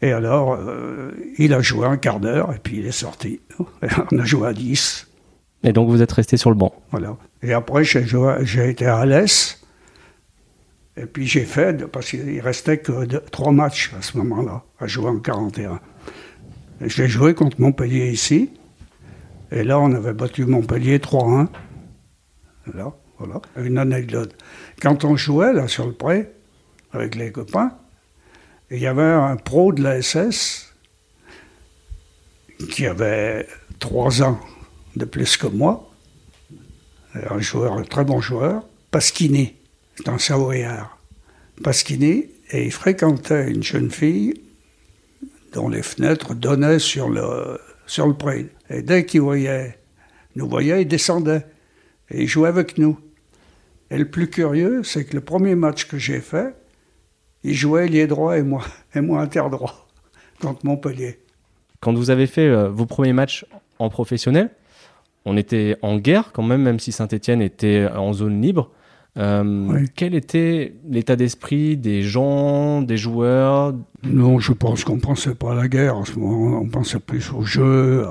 et 0.00 0.12
alors, 0.12 0.54
euh, 0.54 1.10
il 1.36 1.52
a 1.52 1.60
joué 1.60 1.86
un 1.86 1.98
quart 1.98 2.20
d'heure, 2.20 2.54
et 2.54 2.58
puis 2.58 2.78
il 2.78 2.86
est 2.86 2.90
sorti. 2.90 3.40
On 4.12 4.18
a 4.18 4.24
joué 4.24 4.48
à 4.48 4.54
10. 4.54 5.06
Et 5.62 5.72
donc 5.72 5.88
vous 5.88 6.02
êtes 6.02 6.12
resté 6.12 6.36
sur 6.36 6.50
le 6.50 6.56
banc. 6.56 6.74
Voilà. 6.90 7.16
Et 7.42 7.52
après, 7.52 7.84
j'ai 7.84 8.70
été 8.70 8.86
à 8.86 8.98
Alès. 8.98 9.62
Et 10.96 11.06
puis 11.06 11.26
j'ai 11.26 11.44
fait, 11.44 11.86
parce 11.86 12.10
qu'il 12.10 12.40
restait 12.40 12.78
que 12.78 13.04
trois 13.30 13.52
matchs 13.52 13.92
à 13.98 14.02
ce 14.02 14.16
moment-là, 14.18 14.62
à 14.80 14.86
jouer 14.86 15.10
en 15.10 15.18
41. 15.18 15.80
Et 16.80 16.88
J'ai 16.88 17.08
joué 17.08 17.34
contre 17.34 17.60
Montpellier 17.60 18.10
ici. 18.10 18.50
Et 19.50 19.62
là, 19.62 19.78
on 19.78 19.92
avait 19.92 20.12
battu 20.12 20.46
Montpellier 20.46 20.98
3-1. 20.98 21.48
Là, 22.74 22.92
voilà. 23.18 23.40
Une 23.56 23.78
anecdote. 23.78 24.34
Quand 24.80 25.04
on 25.04 25.16
jouait 25.16 25.52
là 25.52 25.68
sur 25.68 25.86
le 25.86 25.92
pré, 25.92 26.32
avec 26.92 27.14
les 27.14 27.30
copains, 27.30 27.72
il 28.70 28.78
y 28.78 28.86
avait 28.86 29.02
un 29.02 29.36
pro 29.36 29.72
de 29.72 29.82
la 29.82 30.02
SS 30.02 30.74
qui 32.70 32.86
avait 32.86 33.46
trois 33.78 34.22
ans 34.22 34.40
de 34.96 35.04
plus 35.04 35.36
que 35.36 35.46
moi, 35.46 35.90
un 37.14 37.38
joueur, 37.38 37.74
un 37.74 37.82
très 37.82 38.04
bon 38.04 38.20
joueur, 38.20 38.64
Pasquini, 38.90 39.54
c'est 39.94 40.08
un 40.08 40.18
Savoyard. 40.18 40.98
Pasquini, 41.62 42.26
et 42.50 42.64
il 42.64 42.72
fréquentait 42.72 43.50
une 43.50 43.62
jeune 43.62 43.90
fille 43.90 44.34
dont 45.52 45.68
les 45.68 45.82
fenêtres 45.82 46.34
donnaient 46.34 46.78
sur 46.78 47.08
le, 47.08 47.58
sur 47.86 48.06
le. 48.06 48.14
Et 48.70 48.82
dès 48.82 49.06
qu'il 49.06 49.22
voyait, 49.22 49.78
nous 50.34 50.48
voyait, 50.48 50.82
il 50.82 50.88
descendait. 50.88 51.46
Et 52.10 52.22
il 52.22 52.28
jouait 52.28 52.48
avec 52.48 52.78
nous. 52.78 52.98
Et 53.90 53.98
le 53.98 54.08
plus 54.10 54.28
curieux, 54.28 54.82
c'est 54.82 55.04
que 55.04 55.14
le 55.14 55.20
premier 55.20 55.54
match 55.54 55.86
que 55.86 55.98
j'ai 55.98 56.20
fait, 56.20 56.54
il 57.42 57.54
jouait 57.54 57.88
lié 57.88 58.06
droit 58.06 58.36
et 58.36 58.42
moi, 58.42 58.64
et 58.94 59.00
moi 59.00 59.20
interdroit, 59.20 59.86
contre 60.40 60.64
Montpellier. 60.66 61.20
Quand 61.80 61.94
vous 61.94 62.10
avez 62.10 62.26
fait 62.26 62.48
euh, 62.48 62.68
vos 62.68 62.86
premiers 62.86 63.12
matchs 63.12 63.44
en 63.78 63.88
professionnel. 63.88 64.50
On 65.26 65.36
était 65.36 65.76
en 65.82 65.98
guerre 65.98 66.30
quand 66.32 66.44
même, 66.44 66.62
même 66.62 66.78
si 66.78 66.92
Saint-Etienne 66.92 67.42
était 67.42 67.88
en 67.94 68.12
zone 68.12 68.40
libre. 68.40 68.70
Euh, 69.18 69.84
quel 69.96 70.14
était 70.14 70.74
l'état 70.88 71.16
d'esprit 71.16 71.76
des 71.76 72.02
gens, 72.02 72.80
des 72.80 72.96
joueurs? 72.96 73.74
Non, 74.04 74.38
je 74.38 74.52
pense 74.52 74.84
qu'on 74.84 74.96
ne 74.96 75.00
pensait 75.00 75.34
pas 75.34 75.50
à 75.50 75.54
la 75.56 75.66
guerre 75.66 75.96
en 75.96 76.04
ce 76.04 76.16
moment. 76.16 76.60
On 76.60 76.68
pensait 76.68 77.00
plus 77.00 77.32
au 77.32 77.42
jeu, 77.42 78.06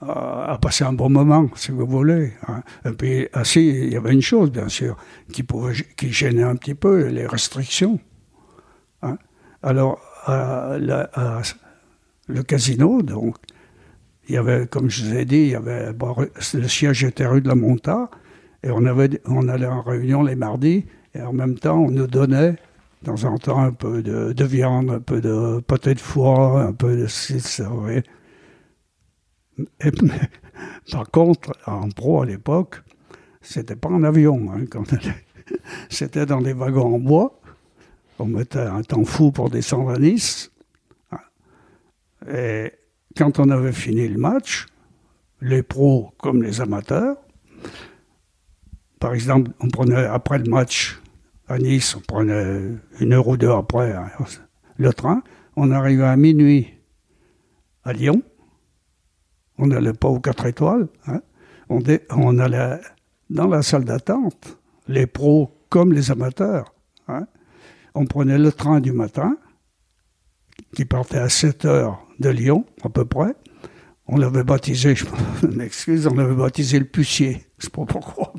à, 0.00 0.58
passer 0.60 0.82
un 0.82 0.92
bon 0.92 1.08
moment, 1.08 1.48
si 1.54 1.70
vous 1.70 1.86
voulez. 1.86 2.32
Hein. 2.48 2.62
Et 2.84 2.90
puis, 2.90 3.28
ah, 3.32 3.44
si, 3.44 3.68
il 3.68 3.92
y 3.92 3.96
avait 3.96 4.12
une 4.12 4.22
chose, 4.22 4.50
bien 4.50 4.68
sûr, 4.68 4.96
qui, 5.32 5.44
pouvait, 5.44 5.74
qui 5.96 6.10
gênait 6.10 6.42
un 6.42 6.56
petit 6.56 6.74
peu, 6.74 7.06
les 7.06 7.26
restrictions. 7.26 8.00
Hein. 9.02 9.18
Alors, 9.62 10.00
le 10.26 12.42
casino, 12.42 13.02
donc, 13.02 13.36
il 14.30 14.34
y 14.34 14.36
avait, 14.36 14.68
comme 14.68 14.88
je 14.88 15.04
vous 15.04 15.16
ai 15.16 15.24
dit, 15.24 15.38
il 15.38 15.48
y 15.48 15.54
avait, 15.56 15.90
le 15.90 16.68
siège 16.68 17.02
était 17.02 17.26
rue 17.26 17.40
de 17.40 17.48
la 17.48 17.56
Monta, 17.56 18.08
et 18.62 18.70
on, 18.70 18.86
avait, 18.86 19.20
on 19.24 19.48
allait 19.48 19.66
en 19.66 19.82
réunion 19.82 20.22
les 20.22 20.36
mardis, 20.36 20.86
et 21.16 21.20
en 21.20 21.32
même 21.32 21.58
temps, 21.58 21.80
on 21.80 21.90
nous 21.90 22.06
donnait, 22.06 22.52
de 22.52 23.06
temps 23.06 23.24
en 23.24 23.38
temps, 23.38 23.58
un 23.58 23.72
peu 23.72 24.04
de, 24.04 24.44
viande, 24.44 24.90
un 24.90 25.00
peu 25.00 25.20
de 25.20 25.58
pâté 25.66 25.94
de 25.94 25.98
foie, 25.98 26.62
un 26.62 26.72
peu 26.72 26.96
de 26.96 27.08
et, 29.80 29.90
par 30.92 31.10
contre, 31.10 31.50
en 31.66 31.88
pro 31.88 32.22
à 32.22 32.26
l'époque, 32.26 32.80
c'était 33.42 33.74
pas 33.74 33.88
en 33.88 34.04
avion. 34.04 34.52
Hein, 34.52 34.64
c'était 35.88 36.24
dans 36.24 36.40
des 36.40 36.52
wagons 36.52 36.94
en 36.94 37.00
bois. 37.00 37.40
On 38.20 38.26
mettait 38.26 38.60
un 38.60 38.82
temps 38.82 39.04
fou 39.04 39.32
pour 39.32 39.50
descendre 39.50 39.90
à 39.90 39.98
Nice. 39.98 40.52
Quand 43.16 43.38
on 43.38 43.50
avait 43.50 43.72
fini 43.72 44.08
le 44.08 44.18
match, 44.18 44.66
les 45.40 45.62
pros 45.62 46.12
comme 46.18 46.42
les 46.42 46.60
amateurs, 46.60 47.16
par 48.98 49.14
exemple, 49.14 49.50
on 49.60 49.68
prenait 49.68 50.04
après 50.04 50.38
le 50.38 50.50
match 50.50 51.00
à 51.48 51.58
Nice, 51.58 51.96
on 51.96 52.00
prenait 52.00 52.60
une 53.00 53.12
heure 53.12 53.26
ou 53.26 53.36
deux 53.36 53.50
après 53.50 53.92
hein, 53.92 54.10
le 54.76 54.92
train, 54.92 55.22
on 55.56 55.70
arrivait 55.70 56.04
à 56.04 56.16
minuit 56.16 56.74
à 57.84 57.92
Lyon, 57.92 58.22
on 59.58 59.66
n'allait 59.66 59.94
pas 59.94 60.08
aux 60.08 60.20
quatre 60.20 60.46
étoiles, 60.46 60.88
hein. 61.06 61.20
on, 61.68 62.38
allait 62.38 62.80
dans 63.30 63.46
la 63.46 63.62
salle 63.62 63.84
d'attente, 63.84 64.58
les 64.86 65.06
pros 65.06 65.50
comme 65.68 65.92
les 65.92 66.10
amateurs. 66.10 66.74
Hein. 67.08 67.26
On 67.94 68.06
prenait 68.06 68.38
le 68.38 68.52
train 68.52 68.80
du 68.80 68.92
matin, 68.92 69.36
qui 70.74 70.84
partait 70.84 71.18
à 71.18 71.28
7 71.28 71.64
heures 71.64 72.06
de 72.20 72.28
Lyon, 72.28 72.64
à 72.84 72.88
peu 72.88 73.04
près. 73.04 73.34
On 74.06 74.16
l'avait 74.16 74.44
baptisé, 74.44 74.94
je 74.94 75.06
m'excuse, 75.46 76.06
on 76.06 76.14
l'avait 76.14 76.34
baptisé 76.34 76.78
le 76.78 76.84
Pucier. 76.84 77.46
Je 77.58 77.64
sais 77.64 77.70
pas 77.70 77.84
pourquoi. 77.84 78.32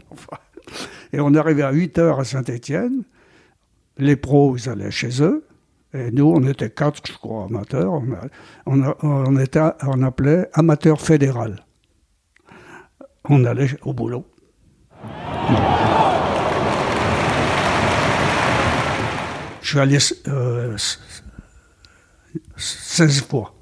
Et 1.14 1.20
on 1.20 1.34
arrivait 1.34 1.64
à 1.64 1.72
8 1.72 1.98
heures 1.98 2.20
à 2.20 2.24
Saint-Étienne. 2.24 3.04
Les 3.98 4.16
pros, 4.16 4.56
ils 4.58 4.70
allaient 4.70 4.92
chez 4.92 5.22
eux. 5.22 5.46
Et 5.94 6.12
nous, 6.12 6.26
on 6.26 6.48
était 6.48 6.70
quatre, 6.70 7.02
je 7.06 7.14
crois, 7.14 7.46
amateurs. 7.46 7.92
On, 8.66 8.96
on, 9.02 9.38
était, 9.38 9.60
on 9.84 10.04
appelait 10.04 10.48
amateur 10.54 11.02
fédéral. 11.02 11.66
On 13.26 13.44
allait 13.44 13.70
au 13.84 13.94
boulot. 13.94 14.26
Je 19.62 19.70
suis 19.70 19.80
allé 19.80 19.98
euh, 20.28 20.78
16 22.58 23.22
fois 23.24 23.54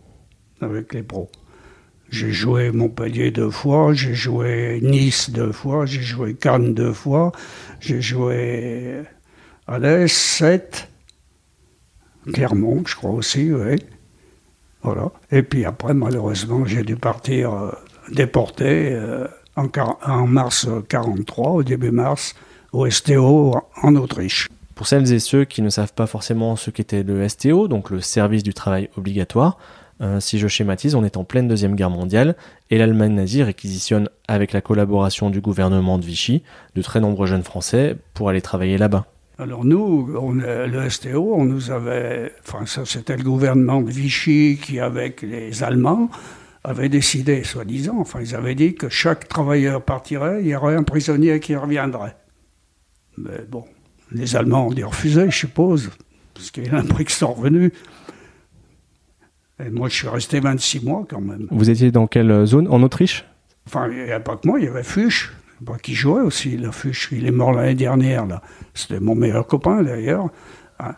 avec 0.62 0.94
les 0.94 1.04
pros. 1.04 1.30
J'ai 2.10 2.32
joué 2.32 2.72
Montpellier 2.72 3.30
deux 3.30 3.52
fois, 3.52 3.94
j'ai 3.94 4.16
joué 4.16 4.80
Nice 4.82 5.30
deux 5.30 5.52
fois, 5.52 5.86
j'ai 5.86 6.02
joué 6.02 6.34
Cannes 6.34 6.74
deux 6.74 6.94
fois, 6.94 7.32
j'ai 7.80 8.02
joué 8.02 9.04
l'Est, 9.78 10.08
7, 10.08 10.90
Clermont, 12.34 12.84
je 12.88 12.96
crois 12.96 13.12
aussi, 13.12 13.52
oui. 13.54 13.76
Voilà. 14.82 15.12
Et 15.32 15.44
puis 15.44 15.66
après, 15.66 15.94
malheureusement, 15.94 16.66
j'ai 16.66 16.84
dû 16.84 16.96
partir 16.96 17.54
euh, 17.54 17.72
déporté 18.12 18.92
euh, 18.94 19.28
en, 19.56 19.68
en, 20.04 20.26
mars 20.26 20.68
43, 20.88 21.52
au 21.52 21.64
début 21.64 21.92
mars, 21.92 22.34
au 22.72 22.90
STO 22.90 23.56
en 23.84 23.96
Autriche. 23.96 24.48
Pour 24.76 24.88
celles 24.88 25.12
et 25.12 25.20
ceux 25.20 25.44
qui 25.44 25.62
ne 25.62 25.70
savent 25.70 25.94
pas 25.94 26.08
forcément 26.08 26.56
ce 26.56 26.72
qu'était 26.72 27.04
le 27.04 27.28
STO, 27.28 27.68
donc 27.68 27.90
le 27.90 28.00
service 28.00 28.44
du 28.44 28.54
travail 28.54 28.90
obligatoire, 28.98 29.58
euh, 30.02 30.20
si 30.20 30.40
je 30.40 30.48
schématise, 30.48 30.96
on 30.96 31.04
est 31.04 31.18
en 31.18 31.24
pleine 31.24 31.48
Deuxième 31.48 31.76
Guerre 31.76 31.90
mondiale 31.90 32.36
et 32.70 32.78
l'Allemagne 32.78 33.14
nazie 33.14 33.44
réquisitionne, 33.44 34.10
avec 34.28 34.54
la 34.54 34.62
collaboration 34.62 35.30
du 35.30 35.42
gouvernement 35.42 35.98
de 35.98 36.06
Vichy, 36.06 36.44
de 36.76 36.82
très 36.82 37.00
nombreux 37.00 37.28
jeunes 37.28 37.44
Français 37.44 37.98
pour 38.14 38.30
aller 38.30 38.42
travailler 38.42 38.78
là-bas. 38.78 39.06
Alors 39.38 39.64
nous, 39.64 40.14
on, 40.20 40.34
le 40.34 40.90
STO, 40.90 41.34
on 41.36 41.46
nous 41.46 41.72
avait, 41.72 42.34
enfin 42.42 42.66
c'était 42.86 43.16
le 43.16 43.24
gouvernement 43.24 43.82
de 43.82 43.90
Vichy 43.90 44.60
qui, 44.62 44.80
avec 44.80 45.22
les 45.22 45.64
Allemands, 45.64 46.10
avait 46.64 46.90
décidé, 46.90 47.44
soi-disant, 47.44 47.98
enfin 48.00 48.20
ils 48.22 48.36
avaient 48.36 48.56
dit 48.56 48.76
que 48.76 48.90
chaque 48.90 49.28
travailleur 49.30 49.82
partirait, 49.82 50.42
il 50.42 50.48
y 50.48 50.56
aurait 50.56 50.76
un 50.76 50.84
prisonnier 50.84 51.40
qui 51.40 51.56
reviendrait. 51.56 52.18
Mais 53.18 53.46
bon, 53.50 53.64
les 54.12 54.36
Allemands 54.36 54.68
ont 54.68 54.72
dû 54.74 54.84
refuser, 54.84 55.30
je 55.30 55.38
suppose, 55.38 55.90
parce 56.34 56.52
qu'il 56.52 56.66
y 56.66 56.70
a 56.70 56.78
un 56.78 56.86
sont 57.08 57.34
revenus. 57.34 57.72
Et 59.64 59.70
moi, 59.70 59.90
je 59.90 59.96
suis 59.96 60.08
resté 60.08 60.40
26 60.40 60.86
mois 60.86 61.06
quand 61.10 61.22
même. 61.22 61.48
Vous 61.52 61.70
étiez 61.70 61.92
dans 61.92 62.08
quelle 62.08 62.46
zone? 62.46 62.68
En 62.70 62.82
Autriche? 62.82 63.26
Enfin, 63.68 63.90
il 63.90 64.04
n'y 64.06 64.12
a 64.12 64.20
pas 64.20 64.38
que 64.38 64.48
moi, 64.48 64.60
il 64.60 64.66
y 64.66 64.68
avait 64.68 64.84
Fuchs 64.84 65.32
qui 65.82 65.94
jouait 65.94 66.22
aussi. 66.22 66.58
Fuchs, 66.72 67.10
il 67.12 67.26
est 67.26 67.32
mort 67.32 67.52
l'année 67.52 67.76
dernière. 67.76 68.26
là. 68.26 68.42
C'était 68.74 69.00
mon 69.00 69.16
meilleur 69.16 69.46
copain 69.48 69.84
d'ailleurs. 69.84 70.30
Hein. 70.80 70.96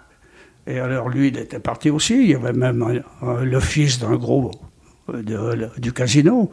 Et 0.68 0.80
alors 0.80 1.10
lui, 1.10 1.30
il 1.30 1.38
était 1.38 1.60
parti 1.60 1.90
aussi. 1.90 2.14
Il 2.14 2.30
y 2.30 2.36
avait 2.36 2.54
même 2.54 3.04
le 3.42 3.60
fils 3.60 4.00
d'un 4.00 4.16
gros 4.16 4.52
euh, 5.10 5.68
du 5.78 5.92
casino 5.92 6.52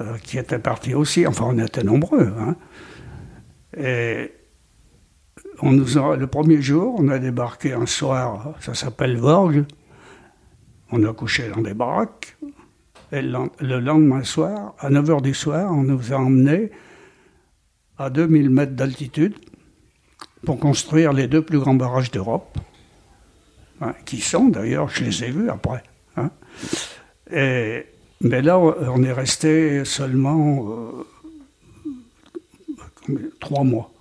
euh, 0.00 0.18
qui 0.22 0.38
était 0.38 0.58
parti 0.58 0.94
aussi. 0.94 1.26
Enfin, 1.26 1.46
on 1.48 1.58
était 1.58 1.82
nombreux. 1.82 2.32
Hein. 2.38 2.56
Et 3.76 4.32
on 5.62 5.72
nous 5.72 5.86
le 6.18 6.26
premier 6.26 6.60
jour, 6.60 6.96
on 6.98 7.08
a 7.08 7.18
débarqué 7.18 7.72
un 7.72 7.86
soir, 7.86 8.54
ça 8.60 8.74
s'appelle 8.74 9.16
Vorges. 9.16 9.64
On 10.92 11.04
a 11.04 11.12
couché 11.12 11.48
dans 11.48 11.60
des 11.60 11.74
baraques. 11.74 12.36
Et 13.12 13.22
le 13.22 13.80
lendemain 13.80 14.22
soir, 14.22 14.74
à 14.78 14.88
9h 14.90 15.22
du 15.22 15.34
soir, 15.34 15.72
on 15.72 15.82
nous 15.82 16.12
a 16.12 16.16
emmenés 16.16 16.70
à 17.98 18.08
2000 18.08 18.50
mètres 18.50 18.72
d'altitude 18.72 19.34
pour 20.44 20.58
construire 20.58 21.12
les 21.12 21.26
deux 21.26 21.42
plus 21.42 21.58
grands 21.58 21.74
barrages 21.74 22.10
d'Europe, 22.10 22.56
hein, 23.80 23.94
qui 24.04 24.20
sont 24.20 24.48
d'ailleurs, 24.48 24.88
je 24.88 25.04
les 25.04 25.24
ai 25.24 25.30
vus 25.30 25.50
après. 25.50 25.82
Hein. 26.16 26.30
Mais 28.22 28.42
là, 28.42 28.58
on 28.58 29.02
est 29.02 29.12
resté 29.12 29.84
seulement 29.84 30.66
euh, 33.08 33.16
trois 33.40 33.64
mois. 33.64 33.92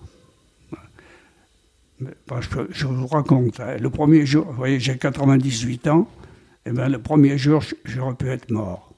Je 2.72 2.86
vous 2.86 3.08
raconte, 3.08 3.60
hein, 3.60 3.77
le 3.79 3.89
premier 3.89 4.25
jour, 4.25 4.46
vous 4.46 4.53
voyez, 4.53 4.79
j'ai 4.79 4.98
98 4.98 5.88
ans, 5.88 6.08
et 6.70 6.72
bien 6.72 6.88
le 6.88 7.00
premier 7.00 7.36
jour, 7.38 7.64
j'aurais 7.84 8.14
pu 8.14 8.30
être 8.30 8.52
mort, 8.52 8.94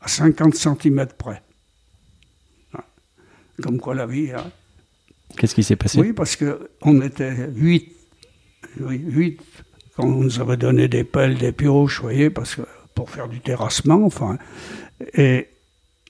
à 0.00 0.08
50 0.08 0.56
cm 0.56 1.06
près. 1.16 1.40
Comme 3.62 3.78
quoi 3.78 3.94
la 3.94 4.06
vie. 4.06 4.32
Hein. 4.32 4.50
Qu'est-ce 5.38 5.54
qui 5.54 5.62
s'est 5.62 5.76
passé? 5.76 6.00
Oui, 6.00 6.12
parce 6.12 6.36
qu'on 6.36 7.00
était 7.00 7.48
huit. 7.54 7.92
huit. 8.78 9.40
Quand 9.94 10.04
on 10.04 10.24
nous 10.24 10.40
avait 10.40 10.56
donné 10.56 10.88
des 10.88 11.04
pelles, 11.04 11.38
des 11.38 11.52
pioches, 11.52 11.98
vous 11.98 12.02
voyez, 12.02 12.28
parce 12.28 12.56
que, 12.56 12.62
pour 12.94 13.08
faire 13.08 13.28
du 13.28 13.40
terrassement, 13.40 14.04
enfin. 14.04 14.36
Et 15.14 15.46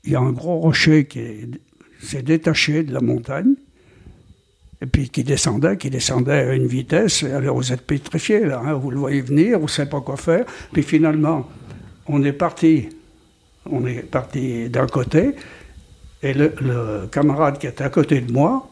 il 0.03 0.13
y 0.13 0.17
a 0.17 0.21
un 0.21 0.33
gros 0.33 0.59
rocher 0.59 1.07
qui 1.07 1.51
s'est 2.01 2.23
détaché 2.23 2.83
de 2.85 2.93
la 2.93 3.01
montagne, 3.01 3.55
et 4.83 4.87
puis 4.87 5.09
qui 5.09 5.25
descendait, 5.25 5.77
qui 5.77 5.91
descendait 5.91 6.33
à 6.33 6.55
une 6.55 6.67
vitesse. 6.67 7.25
Alors 7.25 7.57
vous 7.57 7.73
êtes 7.73 7.83
pétrifié, 7.83 8.41
là, 8.41 8.63
hein, 8.65 8.75
vous 8.75 8.91
le 8.91 8.99
voyez 8.99 9.21
venir, 9.21 9.59
vous 9.59 9.65
ne 9.65 9.71
savez 9.71 9.89
pas 9.89 10.01
quoi 10.01 10.17
faire. 10.17 10.45
Puis 10.73 10.83
finalement, 10.83 11.49
on 12.07 12.23
est 12.25 12.33
parti, 12.33 12.89
on 13.71 13.87
est 13.87 14.03
parti 14.03 14.69
d'un 14.69 14.87
côté, 14.87 15.35
et 16.23 16.35
le, 16.35 17.07
camarade 17.11 17.59
qui 17.59 17.67
était 17.67 17.85
à 17.85 17.91
côté 17.91 18.21
de 18.21 18.33
moi, 18.33 18.69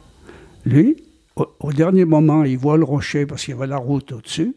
lui, 0.67 0.97
au, 1.37 1.73
dernier 1.73 2.05
moment, 2.05 2.45
il 2.45 2.59
voit 2.59 2.77
le 2.77 2.85
rocher 2.85 3.27
parce 3.27 3.45
qu'il 3.45 3.55
y 3.55 3.57
avait 3.57 3.67
la 3.67 3.77
route 3.77 4.13
au-dessus. 4.13 4.55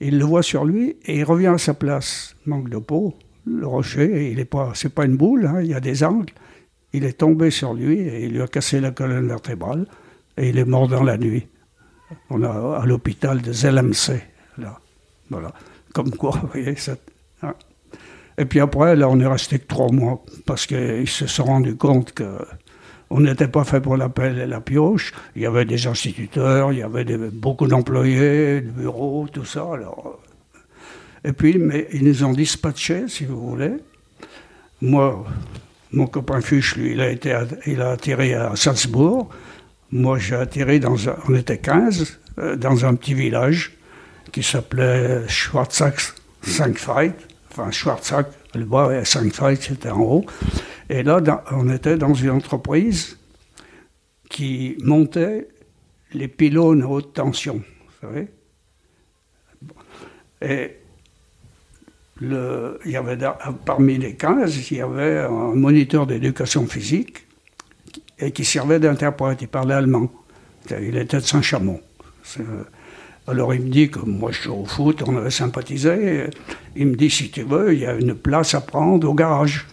Il 0.00 0.18
le 0.18 0.24
voit 0.24 0.42
sur 0.42 0.64
lui 0.64 0.96
et 1.04 1.18
il 1.18 1.24
revient 1.24 1.48
à 1.48 1.58
sa 1.58 1.74
place. 1.74 2.36
Manque 2.46 2.68
de 2.68 2.78
peau. 2.78 3.14
Le 3.46 3.66
rocher, 3.66 4.30
il 4.30 4.38
est 4.38 4.44
pas, 4.44 4.72
pas 4.94 5.04
une 5.04 5.16
boule, 5.16 5.46
hein, 5.46 5.60
il 5.62 5.68
y 5.68 5.74
a 5.74 5.80
des 5.80 6.04
angles. 6.04 6.32
Il 6.92 7.04
est 7.04 7.14
tombé 7.18 7.50
sur 7.50 7.74
lui 7.74 7.98
et 7.98 8.24
il 8.24 8.32
lui 8.32 8.42
a 8.42 8.46
cassé 8.46 8.80
la 8.80 8.90
colonne 8.90 9.26
vertébrale 9.26 9.86
et 10.40 10.48
il 10.48 10.58
est 10.58 10.64
mort 10.64 10.88
dans 10.88 11.02
la 11.02 11.18
nuit. 11.18 11.46
On 12.30 12.42
a 12.42 12.80
à 12.80 12.86
l'hôpital 12.86 13.40
de 13.42 13.52
Zellemse, 13.52 14.10
là. 14.58 14.80
Voilà. 15.28 15.52
Comme 15.92 16.10
quoi, 16.10 16.30
vous 16.42 16.48
voyez. 16.48 16.74
Hein. 17.42 17.54
Et 18.38 18.46
puis 18.46 18.58
après, 18.58 18.96
là, 18.96 19.08
on 19.08 19.20
est 19.20 19.26
resté 19.26 19.58
que 19.58 19.66
trois 19.66 19.92
mois 19.92 20.24
parce 20.46 20.66
qu'ils 20.66 21.08
se 21.08 21.26
sont 21.26 21.44
rendus 21.44 21.76
compte 21.76 22.12
que 22.12 22.38
on 23.10 23.20
n'était 23.20 23.48
pas 23.48 23.64
fait 23.64 23.80
pour 23.80 23.96
la 23.96 24.08
pelle 24.08 24.38
et 24.38 24.46
la 24.46 24.60
pioche. 24.60 25.12
Il 25.36 25.42
y 25.42 25.46
avait 25.46 25.64
des 25.64 25.86
instituteurs, 25.86 26.72
il 26.72 26.78
y 26.78 26.82
avait 26.82 27.04
beaucoup 27.04 27.66
d'employés, 27.66 28.60
de 28.60 28.70
bureaux, 28.70 29.26
tout 29.30 29.44
ça. 29.44 29.66
Alors, 29.74 30.20
et 31.24 31.32
puis, 31.32 31.58
mais 31.58 31.88
ils 31.92 32.04
nous 32.04 32.24
ont 32.24 32.32
dispatchés, 32.32 33.08
si 33.08 33.24
vous 33.24 33.40
voulez. 33.40 33.72
Moi, 34.80 35.26
mon 35.92 36.06
copain 36.06 36.40
Fuchs, 36.40 36.76
lui, 36.76 36.92
il 36.92 37.00
a, 37.00 37.10
été, 37.10 37.36
il 37.66 37.82
a 37.82 37.90
atterri 37.90 38.32
à 38.32 38.54
Salzbourg. 38.54 39.28
Moi, 39.92 40.18
j'ai 40.18 40.36
atterri 40.36 40.78
dans 40.78 41.08
un, 41.08 41.16
on 41.28 41.34
était 41.34 41.58
15, 41.58 42.20
euh, 42.38 42.56
dans 42.56 42.84
un 42.84 42.94
petit 42.94 43.14
village 43.14 43.76
qui 44.30 44.42
s'appelait 44.42 45.26
Schwarzach 45.28 46.14
5 46.42 46.78
Enfin, 47.50 47.70
Schwarzach, 47.72 48.26
le 48.54 48.64
bas, 48.64 49.00
et 49.00 49.04
5 49.04 49.32
c'était 49.60 49.90
en 49.90 50.00
haut. 50.00 50.26
Et 50.88 51.02
là, 51.02 51.20
on 51.50 51.68
était 51.68 51.96
dans 51.96 52.14
une 52.14 52.30
entreprise 52.30 53.18
qui 54.28 54.76
montait 54.84 55.48
les 56.12 56.28
pylônes 56.28 56.82
à 56.82 56.86
haute 56.86 57.12
tension, 57.14 57.56
vous 57.56 58.08
savez. 58.08 58.28
Et 60.42 60.76
le, 62.20 62.78
y 62.84 62.96
avait, 62.96 63.18
parmi 63.64 63.98
les 63.98 64.14
15, 64.14 64.70
il 64.70 64.76
y 64.76 64.80
avait 64.80 65.18
un 65.18 65.54
moniteur 65.54 66.06
d'éducation 66.06 66.66
physique 66.66 67.26
et 68.20 68.32
qui 68.32 68.44
servait 68.44 68.78
d'interprète. 68.78 69.42
Il 69.42 69.48
parlait 69.48 69.74
allemand. 69.74 70.10
Il 70.70 70.96
était 70.96 71.18
de 71.18 71.22
Saint-Chamond. 71.22 71.80
Alors 73.26 73.54
il 73.54 73.62
me 73.62 73.68
dit 73.68 73.90
que 73.90 74.00
moi 74.00 74.30
je 74.32 74.42
joue 74.42 74.54
au 74.54 74.64
foot, 74.64 75.02
on 75.06 75.16
avait 75.16 75.30
sympathisé. 75.30 76.30
Il 76.76 76.88
me 76.88 76.96
dit 76.96 77.10
si 77.10 77.30
tu 77.30 77.42
veux, 77.42 77.72
il 77.74 77.80
y 77.80 77.86
a 77.86 77.94
une 77.94 78.14
place 78.14 78.54
à 78.54 78.60
prendre 78.60 79.08
au 79.08 79.14
garage. 79.14 79.66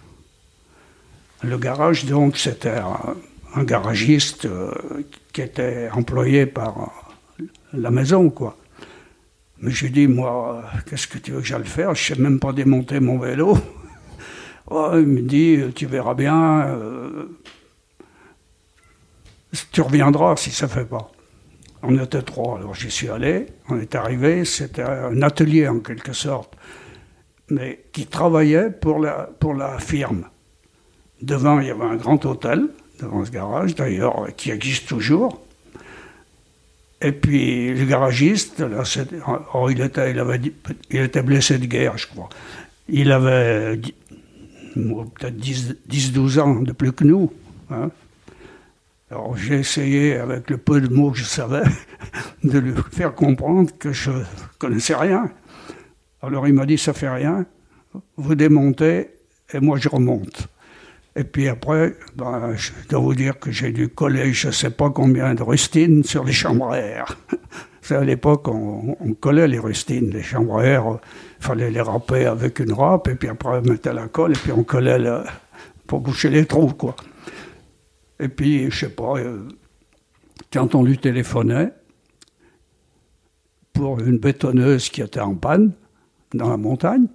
Le 1.42 1.56
garage, 1.56 2.04
donc, 2.04 2.36
c'était 2.36 2.80
un, 3.54 3.62
garagiste 3.62 4.46
euh, 4.46 4.72
qui 5.32 5.40
était 5.40 5.88
employé 5.92 6.46
par 6.46 7.14
la 7.72 7.92
maison, 7.92 8.28
quoi. 8.28 8.56
Mais 9.60 9.70
j'ai 9.70 9.88
dit, 9.88 10.08
moi, 10.08 10.64
qu'est-ce 10.88 11.06
que 11.06 11.18
tu 11.18 11.30
veux 11.30 11.40
que 11.40 11.46
j'aille 11.46 11.64
faire? 11.64 11.94
Je 11.94 12.14
sais 12.14 12.20
même 12.20 12.40
pas 12.40 12.52
démonter 12.52 12.98
mon 12.98 13.18
vélo. 13.18 13.56
oh, 14.70 14.90
il 14.94 15.06
me 15.06 15.20
dit, 15.20 15.60
tu 15.76 15.86
verras 15.86 16.14
bien, 16.14 16.66
euh, 16.66 17.26
tu 19.72 19.80
reviendras 19.80 20.36
si 20.36 20.50
ça 20.50 20.66
ne 20.66 20.70
fait 20.70 20.84
pas. 20.84 21.10
On 21.82 21.96
était 21.98 22.22
trois, 22.22 22.58
alors 22.58 22.74
j'y 22.74 22.90
suis 22.90 23.08
allé, 23.08 23.46
on 23.68 23.78
est 23.78 23.94
arrivé, 23.94 24.44
c'était 24.44 24.82
un 24.82 25.22
atelier 25.22 25.68
en 25.68 25.78
quelque 25.78 26.12
sorte, 26.12 26.56
mais 27.50 27.84
qui 27.92 28.06
travaillait 28.06 28.70
pour 28.70 28.98
la, 28.98 29.30
pour 29.38 29.54
la 29.54 29.78
firme. 29.78 30.24
Devant, 31.22 31.60
il 31.60 31.68
y 31.68 31.70
avait 31.70 31.84
un 31.84 31.96
grand 31.96 32.24
hôtel, 32.26 32.68
devant 33.00 33.24
ce 33.24 33.30
garage, 33.30 33.74
d'ailleurs, 33.74 34.26
qui 34.36 34.50
existe 34.50 34.88
toujours. 34.88 35.40
Et 37.00 37.12
puis 37.12 37.72
le 37.72 37.84
garagiste, 37.84 38.62
oh, 39.54 39.70
il, 39.70 39.80
était, 39.80 40.10
il, 40.10 40.18
avait, 40.18 40.40
il 40.90 41.00
était 41.00 41.22
blessé 41.22 41.58
de 41.58 41.66
guerre, 41.66 41.96
je 41.96 42.08
crois. 42.08 42.28
Il 42.88 43.12
avait 43.12 43.80
peut-être 44.74 45.36
10-12 45.36 46.40
ans 46.40 46.54
de 46.56 46.72
plus 46.72 46.92
que 46.92 47.04
nous. 47.04 47.32
Hein. 47.70 47.90
Alors 49.10 49.36
j'ai 49.36 49.56
essayé, 49.56 50.16
avec 50.16 50.50
le 50.50 50.58
peu 50.58 50.80
de 50.80 50.92
mots 50.92 51.12
que 51.12 51.18
je 51.18 51.24
savais, 51.24 51.62
de 52.44 52.58
lui 52.58 52.74
faire 52.92 53.14
comprendre 53.14 53.70
que 53.78 53.92
je 53.92 54.10
connaissais 54.58 54.94
rien. 54.94 55.30
Alors 56.22 56.46
il 56.46 56.54
m'a 56.54 56.66
dit, 56.66 56.76
ça 56.78 56.92
fait 56.92 57.08
rien, 57.08 57.46
vous 58.16 58.34
démontez 58.34 59.10
et 59.52 59.60
moi 59.60 59.78
je 59.78 59.88
remonte. 59.88 60.48
Et 61.16 61.24
puis 61.24 61.48
après, 61.48 61.96
ben, 62.16 62.54
je 62.54 62.70
dois 62.90 63.00
vous 63.00 63.14
dire 63.14 63.38
que 63.38 63.50
j'ai 63.50 63.72
dû 63.72 63.88
coller 63.88 64.32
je 64.32 64.48
ne 64.48 64.52
sais 64.52 64.70
pas 64.70 64.90
combien 64.90 65.34
de 65.34 65.42
rustines 65.42 66.04
sur 66.04 66.22
les 66.24 66.32
chambres 66.32 66.70
à 66.70 66.78
air. 66.78 67.18
à 67.90 68.04
l'époque, 68.04 68.48
on, 68.48 68.96
collait 69.20 69.48
les 69.48 69.58
rustines, 69.58 70.10
les 70.10 70.22
chambres 70.22 70.58
à 70.58 70.64
air, 70.64 70.98
il 71.40 71.44
fallait 71.44 71.70
les 71.70 71.80
râper 71.80 72.26
avec 72.26 72.58
une 72.58 72.72
râpe, 72.72 73.08
et 73.08 73.14
puis 73.14 73.28
après 73.28 73.58
on 73.58 73.62
mettait 73.62 73.92
la 73.92 74.08
colle, 74.08 74.32
et 74.32 74.38
puis 74.38 74.52
on 74.52 74.62
collait 74.62 74.98
pour 75.86 76.00
boucher 76.00 76.28
les 76.28 76.44
trous, 76.44 76.74
quoi. 76.74 76.94
Et 78.20 78.28
puis, 78.28 78.70
je 78.70 78.78
sais 78.78 78.90
pas, 78.90 79.16
euh, 79.18 79.48
quand 80.52 80.74
on 80.74 80.82
lui 80.82 80.98
téléphonait 80.98 81.72
pour 83.72 84.00
une 84.00 84.18
bétonneuse 84.18 84.88
qui 84.88 85.02
était 85.02 85.20
en 85.20 85.34
panne 85.34 85.72
dans 86.34 86.48
la 86.48 86.56
montagne, 86.56 87.06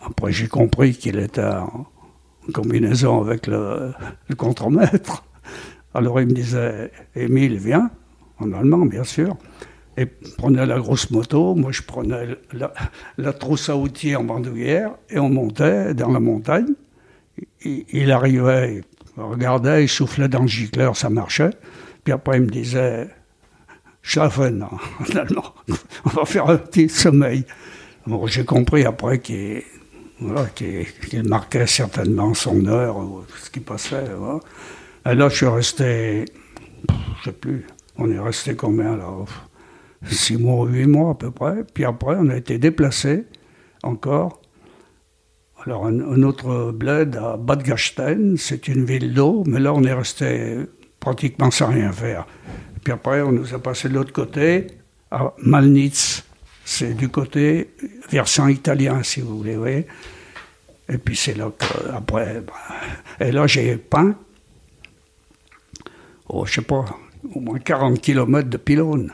après 0.00 0.32
j'ai 0.32 0.48
compris 0.48 0.94
qu'il 0.94 1.18
était 1.18 1.44
en, 1.44 1.86
combinaison 2.52 3.22
avec 3.22 3.46
le, 3.46 3.92
contremaître. 4.36 5.24
Alors 5.94 6.20
il 6.20 6.26
me 6.26 6.32
disait, 6.32 6.90
Émile, 7.14 7.56
viens, 7.56 7.90
en 8.38 8.52
allemand 8.52 8.84
bien 8.84 9.04
sûr, 9.04 9.36
et 9.96 10.06
prenait 10.06 10.66
la 10.66 10.78
grosse 10.78 11.10
moto, 11.10 11.54
moi 11.54 11.70
je 11.72 11.82
prenais 11.82 12.36
la, 13.16 13.32
trousse 13.32 13.68
à 13.68 13.76
outils 13.76 14.16
en 14.16 14.24
bandoulière, 14.24 14.90
et 15.08 15.18
on 15.18 15.30
montait 15.30 15.94
dans 15.94 16.10
la 16.10 16.20
montagne. 16.20 16.74
Il, 17.64 18.12
arrivait, 18.12 18.82
regardait, 19.16 19.84
il 19.84 19.88
soufflait 19.88 20.28
dans 20.28 20.42
le 20.42 20.48
gicleur, 20.48 20.96
ça 20.96 21.10
marchait. 21.10 21.50
Puis 22.02 22.12
après 22.12 22.38
il 22.38 22.42
me 22.42 22.50
disait, 22.50 23.08
Schlafen 24.02 24.62
en 24.62 25.16
allemand, 25.16 25.54
on 26.04 26.10
va 26.10 26.24
faire 26.24 26.48
un 26.48 26.58
petit 26.58 26.88
sommeil. 26.88 27.44
Bon, 28.06 28.26
j'ai 28.26 28.44
compris 28.44 28.84
après 28.84 29.18
qu'il 29.18 29.62
voilà, 30.20 30.46
marquait 31.24 31.66
certainement 31.66 32.34
son 32.34 32.66
heure, 32.66 32.96
ce 33.42 33.48
qui 33.48 33.60
passait. 33.60 34.04
Et 35.06 35.14
là, 35.14 35.28
je 35.28 35.36
suis 35.36 35.46
resté, 35.46 36.26
je 37.18 37.24
sais 37.24 37.32
plus, 37.32 37.66
on 37.96 38.10
est 38.10 38.18
resté 38.18 38.54
combien 38.54 38.96
là 38.96 39.08
Six 40.06 40.36
mois, 40.36 40.66
huit 40.66 40.86
mois 40.86 41.12
à 41.12 41.14
peu 41.14 41.30
près. 41.30 41.64
Puis 41.72 41.84
après, 41.86 42.16
on 42.18 42.28
a 42.28 42.36
été 42.36 42.58
déplacé 42.58 43.24
encore. 43.82 44.42
Alors, 45.66 45.86
un, 45.86 46.22
autre 46.24 46.72
bled 46.72 47.16
à 47.16 47.38
Bad 47.38 47.62
Gastein, 47.62 48.34
c'est 48.36 48.68
une 48.68 48.84
ville 48.84 49.14
d'eau, 49.14 49.44
mais 49.46 49.58
là, 49.58 49.72
on 49.72 49.82
est 49.82 49.94
resté 49.94 50.58
pratiquement 51.00 51.50
sans 51.50 51.68
rien 51.68 51.90
faire. 51.90 52.26
Puis 52.82 52.92
après, 52.92 53.22
on 53.22 53.32
nous 53.32 53.54
a 53.54 53.58
passé 53.58 53.88
de 53.88 53.94
l'autre 53.94 54.12
côté, 54.12 54.66
à 55.10 55.32
Malnitz. 55.38 56.22
C'est 56.66 56.92
du 56.92 57.08
côté 57.08 57.70
versant 58.10 58.48
italien, 58.48 59.02
si 59.02 59.22
vous 59.22 59.38
voulez, 59.38 59.56
voyez. 59.56 59.86
Et 60.90 60.98
puis 60.98 61.16
c'est 61.16 61.34
là 61.34 61.50
qu'après, 61.58 62.42
ben, 62.42 63.26
et 63.26 63.32
là 63.32 63.46
j'ai 63.46 63.76
peint, 63.76 64.14
oh, 66.28 66.44
je 66.44 66.54
sais 66.54 66.62
pas, 66.62 66.84
au 67.34 67.40
moins 67.40 67.58
40 67.58 68.00
km 68.02 68.50
de 68.50 68.56
pylônes. 68.58 69.12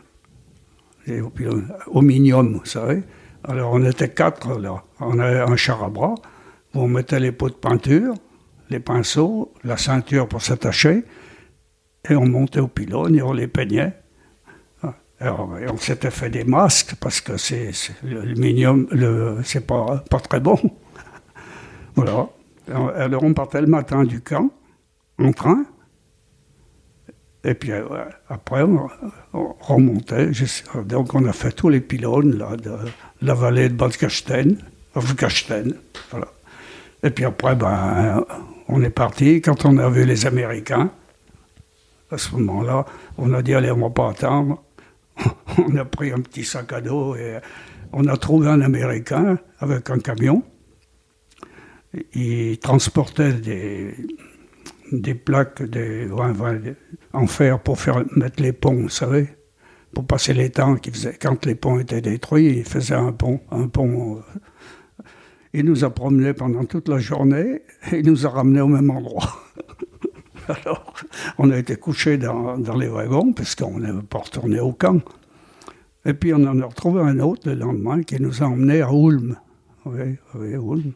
Au 1.87 2.03
minium, 2.03 2.55
vous 2.55 2.65
savez. 2.65 3.03
Alors 3.45 3.73
on 3.73 3.85
était 3.85 4.11
quatre 4.11 4.59
là. 4.59 4.83
On 4.99 5.19
avait 5.21 5.41
un 5.41 5.57
char 5.57 5.83
à 5.85 5.89
bras 5.89 6.17
on 6.74 6.88
mettait 6.88 7.20
les 7.20 7.33
pots 7.33 7.48
de 7.48 7.54
peinture, 7.54 8.14
les 8.70 8.80
pinceaux, 8.80 9.52
la 9.64 9.76
ceinture 9.76 10.28
pour 10.28 10.42
s'attacher, 10.42 11.04
et 12.09 12.14
on 12.14 12.26
montait 12.26 12.61
au 12.61 12.68
pylône 12.68 13.16
et 13.16 13.22
on 13.22 13.33
les 13.33 13.48
peignait. 13.48 13.94
Alors, 15.22 15.50
on 15.70 15.76
s'était 15.76 16.11
fait 16.11 16.30
des 16.30 16.44
masques 16.44 16.94
parce 16.98 17.20
que 17.20 17.37
c'est 17.37 17.72
l'aluminium, 18.02 18.87
c'est 19.44 19.66
pas, 19.66 20.02
pas 20.09 20.18
très 20.18 20.40
bon. 20.40 20.59
voilà. 21.94 22.28
Alors, 22.96 23.22
on 23.22 23.35
partait 23.35 23.61
le 23.61 23.66
matin 23.66 24.04
du 24.04 24.22
camp, 24.22 24.50
en 25.18 25.33
train. 25.33 25.66
Et 27.44 27.54
puis 27.54 27.72
euh, 27.72 27.85
après, 28.28 28.62
on, 28.62 28.88
remontait. 29.61 30.30
Donc, 30.87 31.14
on 31.14 31.26
a 31.26 31.33
fait 31.33 31.52
tous 31.52 31.68
les 31.68 31.80
pylônes 31.80 32.37
là, 32.38 32.56
de 32.56 32.76
la 33.20 33.35
vallée 33.35 33.68
de 33.68 33.74
Bad 33.74 33.92
Voilà. 36.11 36.28
Et 37.03 37.11
puis 37.11 37.25
après, 37.25 37.55
ben, 37.57 38.25
on 38.69 38.83
est 38.83 38.91
parti. 38.91 39.41
Quand 39.41 39.65
on 39.65 39.79
a 39.79 39.89
vu 39.89 40.05
les 40.05 40.27
Américains, 40.27 40.91
à 42.11 42.19
ce 42.19 42.33
moment-là, 42.37 42.85
on 43.19 43.33
a 43.33 43.43
dit 43.43 43.55
allez, 43.55 43.71
on 43.71 43.79
va 43.79 43.91
pas 43.91 44.11
attendre. 44.11 44.63
on 45.59 45.77
a 45.77 45.85
pris 45.85 46.13
un 46.13 46.21
petit 46.21 46.45
sac 46.45 46.73
à 46.73 46.81
dos 46.81 47.15
et 47.17 47.39
on 47.93 48.07
a 48.07 48.17
trouvé 48.17 48.49
un 48.49 48.61
Américain 48.61 49.39
avec 49.59 49.91
un 49.91 49.99
camion. 49.99 50.43
Il 52.15 52.59
transportait 52.59 53.33
des, 53.33 53.95
des 54.93 55.15
plaques 55.15 55.63
de, 55.63 56.09
en 57.13 57.27
fer 57.27 57.61
pour 57.61 57.81
faire 57.81 58.05
mettre 58.15 58.43
les 58.43 58.53
ponts, 58.53 58.75
vous 58.75 58.89
savez, 58.89 59.29
pour 59.93 60.07
passer 60.07 60.35
les 60.35 60.51
temps 60.51 60.77
quand 61.21 61.47
les 61.47 61.55
ponts 61.55 61.79
étaient 61.79 62.01
détruits, 62.01 62.59
il 62.59 62.65
faisait 62.65 62.95
un 62.95 63.13
pont, 63.13 63.41
un 63.51 63.67
pont. 63.69 64.23
Il 65.53 65.65
nous 65.65 65.85
a 65.85 65.91
promenés 65.91 66.33
pendant 66.33 66.65
toute 66.65 66.89
la 66.89 66.99
journée 66.99 67.63
et 67.91 67.99
il 67.99 68.07
nous 68.07 68.27
a 68.27 68.31
ramenés 68.31 68.61
au 68.61 68.69
même 68.69 68.91
endroit. 68.91 69.43
Alors, 70.49 70.95
on 71.39 71.51
a 71.51 71.59
été 71.59 71.77
couchés 71.77 72.19
dans, 72.19 72.57
les 72.79 72.89
wagons 72.89 73.33
parce 73.33 73.55
qu'on 73.55 73.79
n'avait 73.79 74.03
pas 74.03 74.19
retourné 74.19 74.61
au 74.61 74.73
camp. 74.73 75.01
Et 76.05 76.15
puis 76.15 76.33
on 76.33 76.45
en 76.47 76.61
a 76.61 76.67
retrouvé 76.67 77.03
un 77.03 77.19
autre 77.19 77.49
le 77.49 77.57
lendemain 77.57 78.03
qui 78.03 78.21
nous 78.21 78.43
a 78.43 78.47
emmenés 78.47 78.81
à 78.81 78.91
Ulm. 78.93 79.37
oui, 79.87 80.17
oui, 80.35 80.51
Ulm. 80.53 80.93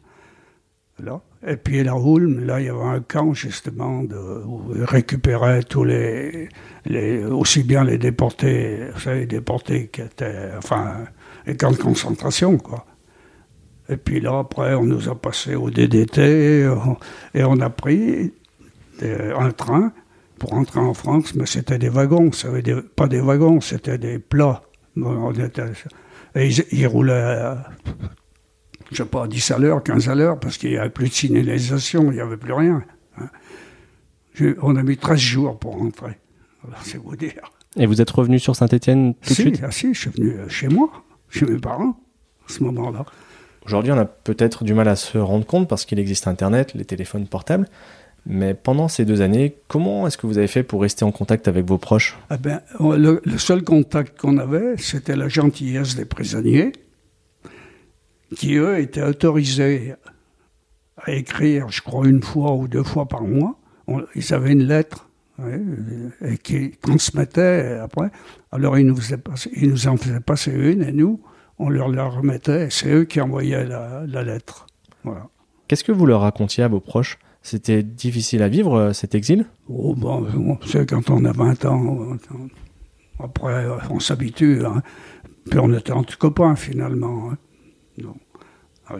Là. 0.99 1.21
Et 1.45 1.57
puis 1.57 1.83
la 1.83 1.95
Ulm, 1.95 2.45
là, 2.45 2.61
il 2.61 2.67
y 2.67 2.69
avait 2.69 2.81
un 2.81 3.01
camp 3.01 3.33
justement 3.33 3.99
où 3.99 4.73
ils 4.73 4.85
récupéraient 4.85 5.63
tous 5.63 5.83
les, 5.83 6.47
les, 6.85 7.25
aussi 7.25 7.63
bien 7.63 7.83
les 7.83 7.97
déportés, 7.97 8.87
vous 8.93 8.99
savez, 9.01 9.19
les 9.21 9.25
déportés 9.25 9.89
qui 9.89 10.01
étaient, 10.01 10.51
enfin, 10.57 11.05
les 11.45 11.57
camps 11.57 11.71
de 11.71 11.77
concentration, 11.77 12.57
quoi. 12.57 12.85
Et 13.89 13.97
puis 13.97 14.19
là, 14.19 14.39
après, 14.39 14.73
on 14.73 14.83
nous 14.83 15.09
a 15.09 15.15
passé 15.15 15.55
au 15.55 15.69
DDT 15.69 16.67
et 17.33 17.43
on 17.43 17.59
a 17.59 17.69
pris 17.69 18.33
un 19.01 19.51
train 19.51 19.91
pour 20.39 20.49
rentrer 20.51 20.79
en 20.79 20.93
France, 20.93 21.35
mais 21.35 21.45
c'était 21.45 21.77
des 21.77 21.89
wagons, 21.89 22.31
dire, 22.63 22.81
pas 22.95 23.07
des 23.07 23.21
wagons, 23.21 23.61
c'était 23.61 23.97
des 23.97 24.19
plats. 24.19 24.63
On 24.97 25.31
était, 25.33 25.63
et 26.35 26.47
ils, 26.47 26.63
ils 26.71 26.87
roulaient 26.87 27.53
je 28.91 28.97
sais 28.97 29.05
pas, 29.09 29.27
10 29.27 29.51
à 29.51 29.57
l'heure, 29.57 29.83
15 29.83 30.09
à 30.09 30.15
l'heure, 30.15 30.39
parce 30.39 30.57
qu'il 30.57 30.71
n'y 30.71 30.77
avait 30.77 30.89
plus 30.89 31.09
de 31.09 31.13
signalisation, 31.13 32.11
il 32.11 32.15
n'y 32.15 32.21
avait 32.21 32.37
plus 32.37 32.53
rien. 32.53 32.83
Hein. 33.17 33.29
on 34.61 34.75
a 34.75 34.83
mis 34.83 34.97
13 34.97 35.19
jours 35.19 35.59
pour 35.59 35.77
rentrer. 35.77 36.17
c'est 36.83 36.97
vous 36.97 37.15
dire. 37.15 37.51
Et 37.77 37.85
vous 37.85 38.01
êtes 38.01 38.09
revenu 38.09 38.39
sur 38.39 38.55
Saint-Etienne 38.55 39.15
tout 39.15 39.29
de 39.29 39.33
suite? 39.33 39.61
ah, 39.63 39.71
Si, 39.71 39.93
je 39.93 39.99
suis 39.99 40.09
venu 40.11 40.31
euh, 40.31 40.47
chez 40.47 40.67
moi, 40.67 40.89
chez 41.29 41.45
mes 41.45 41.57
parents, 41.57 41.99
à 42.47 42.53
ce 42.53 42.63
moment-là. 42.63 43.05
Aujourd'hui, 43.65 43.91
on 43.91 43.97
a 43.97 44.05
peut-être 44.05 44.63
du 44.63 44.73
mal 44.73 44.87
à 44.87 44.95
se 44.95 45.17
rendre 45.17 45.45
compte 45.45 45.67
parce 45.67 45.85
qu'il 45.85 45.97
existe 45.97 46.27
Internet, 46.27 46.73
les 46.75 46.85
téléphones 46.85 47.27
portables. 47.27 47.67
Mais 48.27 48.53
pendant 48.53 48.87
ces 48.87 49.05
deux 49.05 49.21
années, 49.21 49.55
comment 49.67 50.07
est-ce 50.07 50.17
que 50.17 50.27
vous 50.27 50.37
avez 50.37 50.47
fait 50.47 50.63
pour 50.63 50.81
rester 50.81 51.05
en 51.05 51.11
contact 51.11 51.47
avec 51.47 51.65
vos 51.65 51.77
proches? 51.77 52.17
Eh 52.31 52.37
ben, 52.37 52.61
le, 52.79 53.21
seul 53.37 53.63
contact 53.63 54.19
qu'on 54.19 54.37
avait, 54.37 54.77
c'était 54.77 55.15
la 55.15 55.29
gentillesse 55.29 55.95
des 55.95 56.05
prisonniers 56.05 56.71
qui, 58.35 58.55
eux, 58.55 58.79
étaient 58.79 59.03
autorisés 59.03 59.93
à 60.97 61.11
écrire, 61.11 61.69
je 61.69 61.81
crois, 61.81 62.07
une 62.07 62.21
fois 62.21 62.53
ou 62.53 62.67
deux 62.67 62.83
fois 62.83 63.07
par 63.07 63.23
mois. 63.23 63.59
ils 64.15 64.33
avaient 64.33 64.51
une 64.51 64.65
lettre 64.65 65.09
et 66.21 66.37
qui 66.37 66.71
transmettaient 66.81 67.79
après. 67.79 68.09
Alors, 68.51 68.77
ils 68.77 68.87
nous, 68.87 68.97
ils 69.55 69.69
nous 69.69 69.87
en 69.87 69.97
faisaient 69.97 70.19
passer 70.19 70.51
une 70.51 70.81
et 70.81 70.91
nous, 70.91 71.19
on 71.59 71.69
leur 71.69 71.89
la 71.89 72.05
remettait. 72.05 72.69
C'est 72.69 72.91
eux 72.91 73.05
qui 73.05 73.21
envoyaient 73.21 73.65
la, 73.65 74.23
lettre. 74.23 74.67
Voilà. 75.03 75.27
Qu'est-ce 75.67 75.83
que 75.83 75.91
vous 75.91 76.05
leur 76.05 76.21
racontiez 76.21 76.63
à 76.63 76.67
vos 76.67 76.79
proches? 76.79 77.17
C'était 77.41 77.83
difficile 77.83 78.41
à 78.41 78.47
vivre, 78.47 78.75
euh, 78.75 78.93
cet 78.93 79.13
exil? 79.13 79.45
Oh, 79.69 79.93
bon, 79.95 80.57
c'est 80.65 80.89
quand 80.89 81.09
on 81.09 81.25
a 81.25 81.31
20 81.31 81.65
ans. 81.65 82.17
Après, 83.19 83.65
on 83.89 83.99
s'habitue. 83.99 84.65
Hein. 84.65 84.81
Puis 85.49 85.59
on 85.59 85.71
était 85.73 85.91
entre 85.91 86.17
copains, 86.17 86.55
finalement. 86.55 87.31
Hein. 87.31 87.37
Ah, 88.87 88.95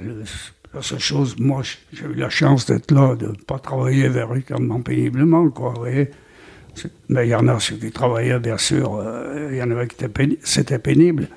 la 0.74 0.82
seule 0.82 1.00
chose, 1.00 1.38
moi, 1.40 1.62
j'ai 1.94 2.06
eu 2.06 2.16
la 2.16 2.30
chance 2.30 2.66
d'être 2.66 2.92
là, 2.92 3.16
de 3.16 3.28
ne 3.28 3.34
pas 3.34 3.60
travailler 3.60 4.10
véritablement 4.10 4.82
péniblement, 4.82 5.50
quoi, 5.50 5.74
Mais 7.08 7.28
il 7.28 7.30
y 7.30 7.36
en 7.36 7.48
a 7.48 7.60
ceux 7.60 7.78
qui 7.78 7.92
travaillaient, 7.92 8.40
bien 8.40 8.58
sûr, 8.58 8.96
euh, 8.96 9.50
il 9.52 9.58
y 9.58 9.64
en 9.64 9.72
avait 9.72 9.88
qui 9.88 10.04
étaient 10.04 10.80
pénibles, 10.80 11.30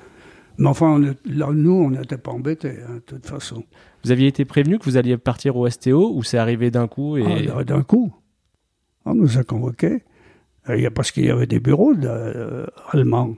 Mais 0.59 0.67
enfin, 0.67 0.99
là, 1.25 1.49
nous, 1.53 1.71
on 1.71 1.89
n'était 1.89 2.17
pas 2.17 2.31
embêtés, 2.31 2.79
hein, 2.85 2.95
de 2.95 2.99
toute 2.99 3.25
façon. 3.25 3.63
Vous 4.03 4.11
aviez 4.11 4.27
été 4.27 4.43
prévenu 4.43 4.77
que 4.77 4.83
vous 4.83 4.97
alliez 4.97 5.17
partir 5.17 5.55
au 5.55 5.69
STO 5.69 6.13
ou 6.13 6.21
c'est 6.21 6.37
arrivé 6.37 6.69
d'un 6.69 6.87
coup 6.87 7.15
et... 7.15 7.49
Ah, 7.55 7.63
d'un 7.63 7.81
coup. 7.81 8.13
On 9.05 9.15
nous 9.15 9.37
a 9.37 9.43
convoqués. 9.45 10.03
Parce 10.93 11.11
qu'il 11.11 11.25
y 11.25 11.31
avait 11.31 11.47
des 11.47 11.61
bureaux 11.61 11.93
euh, 11.93 12.67
allemands 12.91 13.35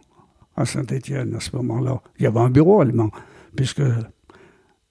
à 0.56 0.66
Saint-Étienne 0.66 1.36
à 1.36 1.40
ce 1.40 1.56
moment-là. 1.58 2.02
Il 2.18 2.24
y 2.24 2.26
avait 2.26 2.40
un 2.40 2.50
bureau 2.50 2.82
allemand, 2.82 3.12
puisque 3.56 3.84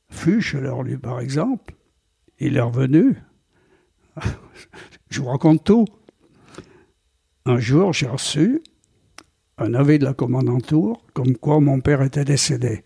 Fuchs, 0.09 0.55
alors 0.55 0.85
lui 0.85 0.97
par 0.97 1.21
exemple, 1.21 1.75
il 2.39 2.57
est 2.57 2.63
revenu. 2.63 3.17
Je 5.11 5.21
vous 5.21 5.29
raconte 5.29 5.65
tout. 5.65 5.85
Un 7.45 7.59
jour, 7.59 7.93
j'ai 7.93 8.07
reçu 8.07 8.63
un 9.61 9.75
avis 9.75 9.99
de 9.99 10.05
la 10.05 10.15
commandanture 10.15 11.01
comme 11.13 11.37
quoi 11.37 11.61
mon 11.61 11.81
père 11.81 12.03
était 12.03 12.25
décédé. 12.25 12.83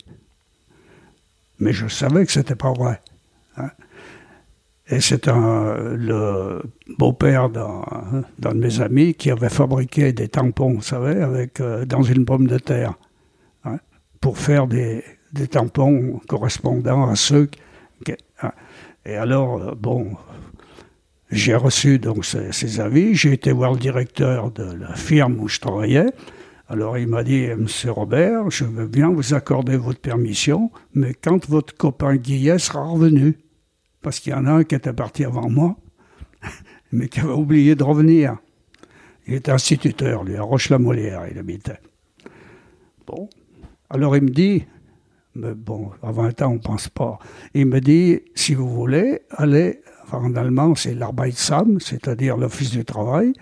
Mais 1.60 1.72
je 1.72 1.86
savais 1.86 2.26
que 2.26 2.32
c'était 2.32 2.56
pas 2.56 2.72
vrai. 2.72 3.00
Hein. 3.56 3.70
Et 4.88 5.00
c'est 5.00 5.26
le 5.26 6.60
beau-père 6.98 7.48
d'un, 7.48 8.24
de 8.38 8.48
mes 8.50 8.80
amis 8.82 9.14
qui 9.14 9.30
avait 9.30 9.48
fabriqué 9.48 10.12
des 10.12 10.28
tampons, 10.28 10.74
vous 10.74 10.82
savez, 10.82 11.22
avec, 11.22 11.60
euh, 11.60 11.86
dans 11.86 12.02
une 12.02 12.26
pomme 12.26 12.46
de 12.46 12.58
terre, 12.58 12.92
hein, 13.64 13.78
pour 14.20 14.36
faire 14.36 14.66
des, 14.66 15.02
tampons 15.50 16.20
correspondant 16.28 17.08
à 17.08 17.16
ceux. 17.16 17.48
Hein. 18.42 18.52
et 19.06 19.16
alors, 19.16 19.56
euh, 19.56 19.74
bon, 19.74 20.16
j'ai 21.30 21.54
reçu 21.54 21.98
donc 21.98 22.26
ces, 22.26 22.80
avis. 22.80 23.14
J'ai 23.14 23.32
été 23.32 23.52
voir 23.52 23.72
le 23.72 23.78
directeur 23.78 24.50
de 24.50 24.64
la 24.64 24.94
firme 24.94 25.40
où 25.40 25.48
je 25.48 25.60
travaillais. 25.60 26.10
Alors 26.74 26.98
il 26.98 27.06
m'a 27.06 27.22
dit, 27.22 27.46
Monsieur 27.56 27.92
Robert, 27.92 28.50
je 28.50 28.64
veux 28.64 28.88
bien 28.88 29.08
vous 29.08 29.32
accorder 29.32 29.76
votre 29.76 30.00
permission, 30.00 30.72
mais 30.92 31.14
quand 31.14 31.48
votre 31.48 31.76
copain 31.76 32.16
Guillet 32.16 32.58
sera 32.58 32.84
revenu, 32.84 33.38
parce 34.02 34.18
qu'il 34.18 34.32
y 34.32 34.34
en 34.34 34.44
a 34.44 34.50
un 34.50 34.64
qui 34.64 34.74
était 34.74 34.92
parti 34.92 35.24
avant 35.24 35.48
moi, 35.48 35.76
mais 36.92 37.06
qui 37.06 37.20
avait 37.20 37.30
oublié 37.30 37.76
de 37.76 37.84
revenir. 37.84 38.38
Il 39.28 39.34
était 39.34 39.52
instituteur, 39.52 40.24
lui, 40.24 40.34
à 40.34 40.42
Roche-la-Molière, 40.42 41.28
il 41.30 41.38
habitait. 41.38 41.78
Bon. 43.06 43.30
Alors 43.88 44.16
il 44.16 44.24
me 44.24 44.30
dit, 44.30 44.64
mais 45.36 45.54
bon, 45.54 45.92
à 46.02 46.10
20 46.10 46.42
ans, 46.42 46.50
on 46.50 46.54
ne 46.54 46.58
pense 46.58 46.88
pas. 46.88 47.20
Il 47.54 47.66
me 47.66 47.80
dit, 47.80 48.20
si 48.34 48.54
vous 48.54 48.68
voulez, 48.68 49.20
allez, 49.30 49.78
en 50.10 50.34
allemand, 50.34 50.74
c'est 50.74 50.94
l'Arbeitsamt, 50.94 51.78
c'est-à-dire 51.78 52.36
l'Office 52.36 52.72
du 52.72 52.84
travail, 52.84 53.32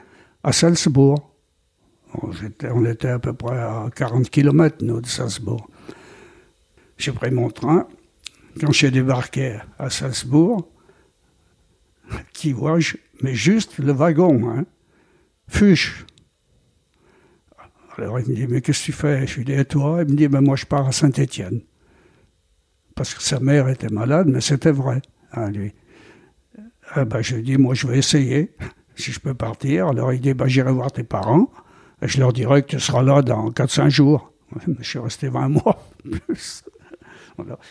à 0.44 0.52
Salzbourg. 0.52 1.31
On 2.14 2.84
était 2.84 3.08
à 3.08 3.18
peu 3.18 3.32
près 3.32 3.58
à 3.58 3.88
40 3.94 4.28
km, 4.30 4.84
nous, 4.84 5.00
de 5.00 5.06
Salzbourg. 5.06 5.68
J'ai 6.98 7.12
pris 7.12 7.30
mon 7.30 7.50
train. 7.50 7.86
Quand 8.60 8.72
j'ai 8.72 8.90
débarqué 8.90 9.58
à 9.78 9.88
Salzbourg, 9.88 10.68
qui 12.32 12.52
vois-je? 12.52 12.96
Mais 13.22 13.34
juste 13.34 13.78
le 13.78 13.92
wagon, 13.92 14.50
hein. 14.50 14.64
Fuchs. 15.48 16.04
Alors 17.96 18.20
il 18.20 18.28
me 18.28 18.34
dit, 18.34 18.46
mais 18.46 18.60
qu'est-ce 18.60 18.80
que 18.80 18.84
tu 18.86 18.92
fais? 18.92 19.26
Je 19.26 19.36
lui 19.36 19.44
dis, 19.44 19.52
et 19.52 19.64
toi? 19.64 20.02
Il 20.02 20.12
me 20.12 20.16
dit, 20.16 20.28
ben 20.28 20.40
moi 20.40 20.56
je 20.56 20.66
pars 20.66 20.86
à 20.86 20.92
Saint-Étienne 20.92 21.62
parce 22.94 23.14
que 23.14 23.22
sa 23.22 23.40
mère 23.40 23.68
était 23.68 23.88
malade, 23.88 24.28
mais 24.28 24.40
c'était 24.40 24.70
vrai, 24.70 25.02
hein, 25.32 25.50
lui. 25.50 25.72
Ah 26.94 27.04
ben, 27.04 27.22
je 27.22 27.36
lui 27.36 27.42
dis, 27.42 27.56
moi, 27.56 27.74
je 27.74 27.86
vais 27.86 27.98
essayer, 27.98 28.52
si 28.96 29.12
je 29.12 29.20
peux 29.20 29.34
partir. 29.34 29.88
Alors, 29.88 30.12
il 30.12 30.20
dit, 30.20 30.34
ben, 30.34 30.46
j'irai 30.46 30.72
voir 30.72 30.92
tes 30.92 31.04
parents, 31.04 31.50
je 32.02 32.20
leur 32.20 32.32
dirai 32.32 32.62
que 32.62 32.68
tu 32.68 32.80
seras 32.80 33.02
là 33.02 33.22
dans 33.22 33.50
4-5 33.50 33.88
jours. 33.88 34.32
Je 34.80 34.84
suis 34.84 34.98
resté 34.98 35.28
20 35.28 35.48
mois. 35.48 35.86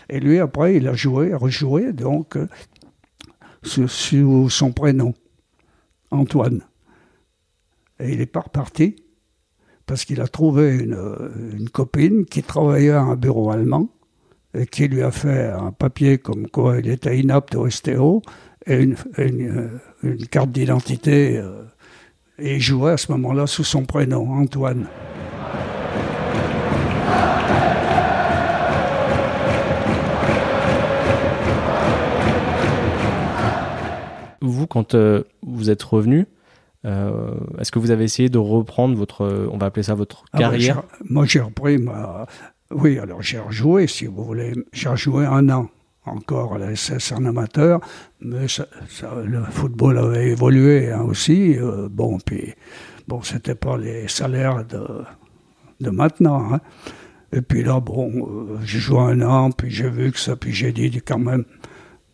Et 0.10 0.20
lui, 0.20 0.40
après, 0.40 0.76
il 0.76 0.88
a 0.88 0.94
joué, 0.94 1.34
rejoué, 1.34 1.94
donc, 1.94 2.36
euh, 2.36 2.48
sous, 3.64 4.50
son 4.50 4.72
prénom, 4.72 5.14
Antoine. 6.10 6.64
Et 8.00 8.14
il 8.14 8.20
n'est 8.20 8.26
pas 8.26 8.42
reparti, 8.42 8.96
parce 9.86 10.04
qu'il 10.06 10.20
a 10.22 10.28
trouvé 10.28 10.76
une, 10.78 10.98
une 11.54 11.70
copine 11.70 12.26
qui 12.26 12.42
travaillait 12.42 12.90
à 12.90 13.02
un 13.02 13.16
bureau 13.16 13.52
allemand, 13.52 13.90
et 14.54 14.66
qui 14.66 14.88
lui 14.88 15.02
a 15.02 15.12
fait 15.12 15.48
un 15.48 15.72
papier 15.72 16.18
comme 16.18 16.48
quoi 16.48 16.80
il 16.80 16.90
était 16.90 17.18
inapte 17.18 17.56
au 17.56 17.70
STO 17.70 18.22
et 18.66 18.82
une, 18.82 18.96
euh, 20.04 20.18
carte 20.30 20.52
d'identité. 20.52 21.38
Euh, 21.38 21.64
et 22.42 22.56
il 22.56 22.62
jouait 22.62 22.92
à 22.92 22.98
ce 22.98 23.12
moment-là 23.12 23.48
sous 23.48 23.64
son 23.64 23.86
prénom, 23.86 24.34
Antoine. 24.34 24.88
Vous, 34.42 34.68
quand 34.68 34.96
euh, 34.96 35.24
vous 35.44 35.70
êtes 35.70 35.84
revenu, 35.84 36.26
est-ce 36.84 37.72
que 37.72 37.78
vous 37.78 37.92
avez 37.92 38.04
essayé 38.04 38.28
de 38.28 38.40
reprendre 38.40 38.96
votre, 38.96 39.48
on 39.52 39.58
va 39.60 39.68
appeler 39.68 39.84
ça 39.84 39.94
votre 39.94 40.26
ah 40.34 40.40
carrière? 40.40 40.82
Moi, 41.08 41.26
j'ai 41.28 41.40
repris 41.40 41.78
ma, 41.78 42.26
oui, 42.72 42.98
alors 43.00 43.22
j'ai 43.22 43.40
rejoué, 43.40 43.88
si 43.88 44.06
vous 44.06 44.24
voulez. 44.24 44.54
J'ai 44.74 44.90
rejoué 44.90 45.26
un 45.26 45.50
an 45.50 45.70
encore 46.06 46.58
la 46.58 46.76
SS 46.76 47.12
en 47.12 47.26
amateur, 47.26 47.80
mais 48.22 48.48
le 49.26 49.44
football 49.44 49.98
avait 49.98 50.30
évolué 50.30 50.92
hein, 50.92 51.02
aussi. 51.02 51.58
Euh, 51.58 51.88
bon, 51.90 52.18
puis 52.20 52.54
bon, 53.08 53.22
c'était 53.22 53.56
pas 53.56 53.78
les 53.78 54.08
salaires 54.08 54.66
de, 54.66 55.90
maintenant. 55.90 56.54
Hein. 56.54 56.62
Et 57.32 57.42
puis 57.42 57.64
là, 57.64 57.80
bon, 57.80 58.12
euh, 58.12 58.58
j'ai 58.64 58.80
joué 58.80 59.00
un 59.00 59.22
an, 59.22 59.52
puis 59.52 59.70
j'ai 59.70 59.90
vu 59.90 60.12
que 60.12 60.20
ça, 60.20 60.36
puis 60.36 60.52
j'ai 60.52 60.72
dit 60.72 61.02
quand 61.02 61.20
même, 61.20 61.46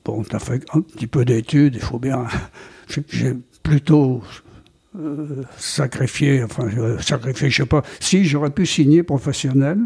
bon, 0.04 0.23
t'as 0.23 0.39
fait 0.39 0.63
un 0.73 0.82
petit 0.82 1.08
peu 1.08 1.26
d'études, 1.26 1.76
il 1.76 1.82
faut 1.82 2.00
bien. 2.00 2.26
j'ai 3.10 3.34
plutôt 3.63 4.21
euh, 4.97 5.43
sacrifié, 5.58 6.43
enfin, 6.43 6.69
sacrifié, 7.00 7.50
je 7.50 7.63
sais 7.63 7.65
pas. 7.65 7.84
Si 8.00 8.26
j'aurais 8.26 8.52
pu 8.52 8.65
signer 8.65 9.04
professionnel, 9.04 9.80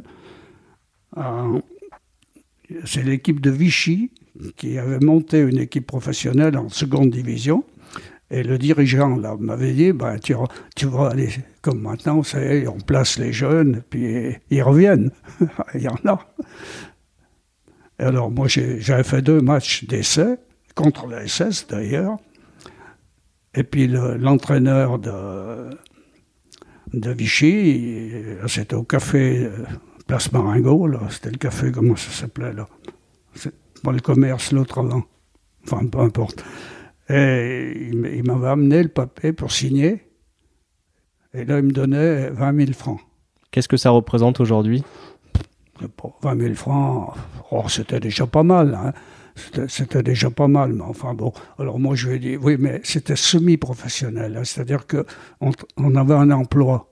c'est 2.85 3.03
l'équipe 3.03 3.39
de 3.39 3.51
Vichy 3.51 4.11
qui 4.55 4.77
avait 4.77 4.99
monté 4.99 5.39
une 5.39 5.59
équipe 5.59 5.87
professionnelle 5.87 6.57
en 6.57 6.69
seconde 6.69 7.11
division. 7.11 7.63
Et 8.29 8.43
le 8.43 8.57
dirigeant 8.57 9.17
là 9.17 9.35
m'avait 9.37 9.73
dit, 9.73 9.91
ben, 9.91 10.17
tu, 10.17 10.33
tu 10.75 10.85
vas 10.85 11.09
aller 11.09 11.29
comme 11.61 11.81
maintenant, 11.81 12.21
on 12.33 12.79
place 12.79 13.19
les 13.19 13.33
jeunes, 13.33 13.83
puis 13.89 14.37
ils 14.49 14.63
reviennent. 14.63 15.11
Il 15.75 15.81
y 15.81 15.87
en 15.87 15.97
a. 16.05 16.33
Et 17.99 18.03
alors 18.03 18.31
moi 18.31 18.47
j'avais 18.47 19.03
fait 19.03 19.21
deux 19.21 19.41
matchs 19.41 19.85
d'essai, 19.85 20.37
contre 20.75 21.07
la 21.07 21.27
SS 21.27 21.67
d'ailleurs. 21.67 22.17
Et 23.53 23.63
puis 23.63 23.87
l'entraîneur 23.87 24.97
de, 24.97 25.69
de 26.93 27.11
Vichy, 27.11 28.11
c'était 28.47 28.75
au 28.75 28.83
café 28.83 29.43
euh, 29.43 29.65
Place 30.07 30.31
Maringo, 30.31 30.89
c'était 31.09 31.31
le 31.31 31.37
café, 31.37 31.71
comment 31.71 31.95
ça 31.95 32.11
s'appelait 32.11 32.53
là? 32.53 32.67
Pas 33.83 33.91
le 33.91 33.99
commerce, 33.99 34.51
l'autre 34.51 34.79
avant. 34.79 35.03
Enfin, 35.63 35.85
peu 35.85 35.99
importe. 35.99 36.43
Et 37.09 37.89
il 37.91 38.23
m'avait 38.23 38.47
amené 38.47 38.83
le 38.83 38.89
papier 38.89 39.33
pour 39.33 39.51
signer. 39.51 40.03
Et 41.33 41.45
là, 41.45 41.59
il 41.59 41.65
me 41.65 41.71
donnait 41.71 42.29
20 42.29 42.57
000 42.57 42.73
francs. 42.73 42.99
Qu'est-ce 43.51 43.67
que 43.67 43.77
ça 43.77 43.89
représente 43.89 44.39
aujourd'hui? 44.39 44.83
20 46.21 46.39
000 46.39 46.53
francs, 46.53 47.15
oh, 47.51 47.63
c'était 47.67 47.99
déjà 47.99 48.27
pas 48.27 48.43
mal. 48.43 48.75
Hein. 48.75 48.93
C'était 49.67 50.03
déjà 50.03 50.29
pas 50.29 50.47
mal, 50.47 50.73
mais 50.73 50.83
enfin 50.83 51.13
bon. 51.13 51.33
Alors 51.57 51.79
moi, 51.79 51.95
je 51.95 52.09
lui 52.09 52.15
ai 52.15 52.19
dit, 52.19 52.37
oui, 52.37 52.57
mais 52.59 52.81
c'était 52.83 53.15
semi-professionnel. 53.15 54.37
Hein. 54.37 54.43
C'est-à-dire 54.43 54.85
qu'on 54.85 55.51
on 55.77 55.95
avait 55.95 56.13
un 56.13 56.31
emploi 56.31 56.91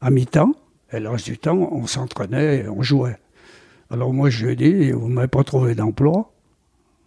à 0.00 0.10
mi-temps, 0.10 0.52
et 0.92 1.00
le 1.00 1.08
reste 1.08 1.26
du 1.26 1.38
temps, 1.38 1.68
on 1.72 1.86
s'entraînait 1.86 2.58
et 2.58 2.68
on 2.68 2.82
jouait. 2.82 3.18
Alors 3.90 4.12
moi, 4.12 4.30
je 4.30 4.46
lui 4.46 4.52
ai 4.52 4.56
dit, 4.56 4.90
vous 4.92 5.08
ne 5.08 5.14
m'avez 5.14 5.28
pas 5.28 5.44
trouvé 5.44 5.74
d'emploi. 5.74 6.32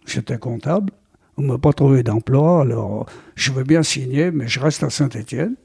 J'étais 0.06 0.38
comptable. 0.38 0.92
On 1.36 1.42
ne 1.42 1.48
m'a 1.48 1.58
pas 1.58 1.72
trouvé 1.72 2.02
d'emploi, 2.02 2.62
alors 2.62 3.06
je 3.34 3.52
veux 3.52 3.64
bien 3.64 3.82
signer, 3.82 4.30
mais 4.30 4.48
je 4.48 4.60
reste 4.60 4.82
à 4.82 4.90
Saint-Étienne. 4.90 5.56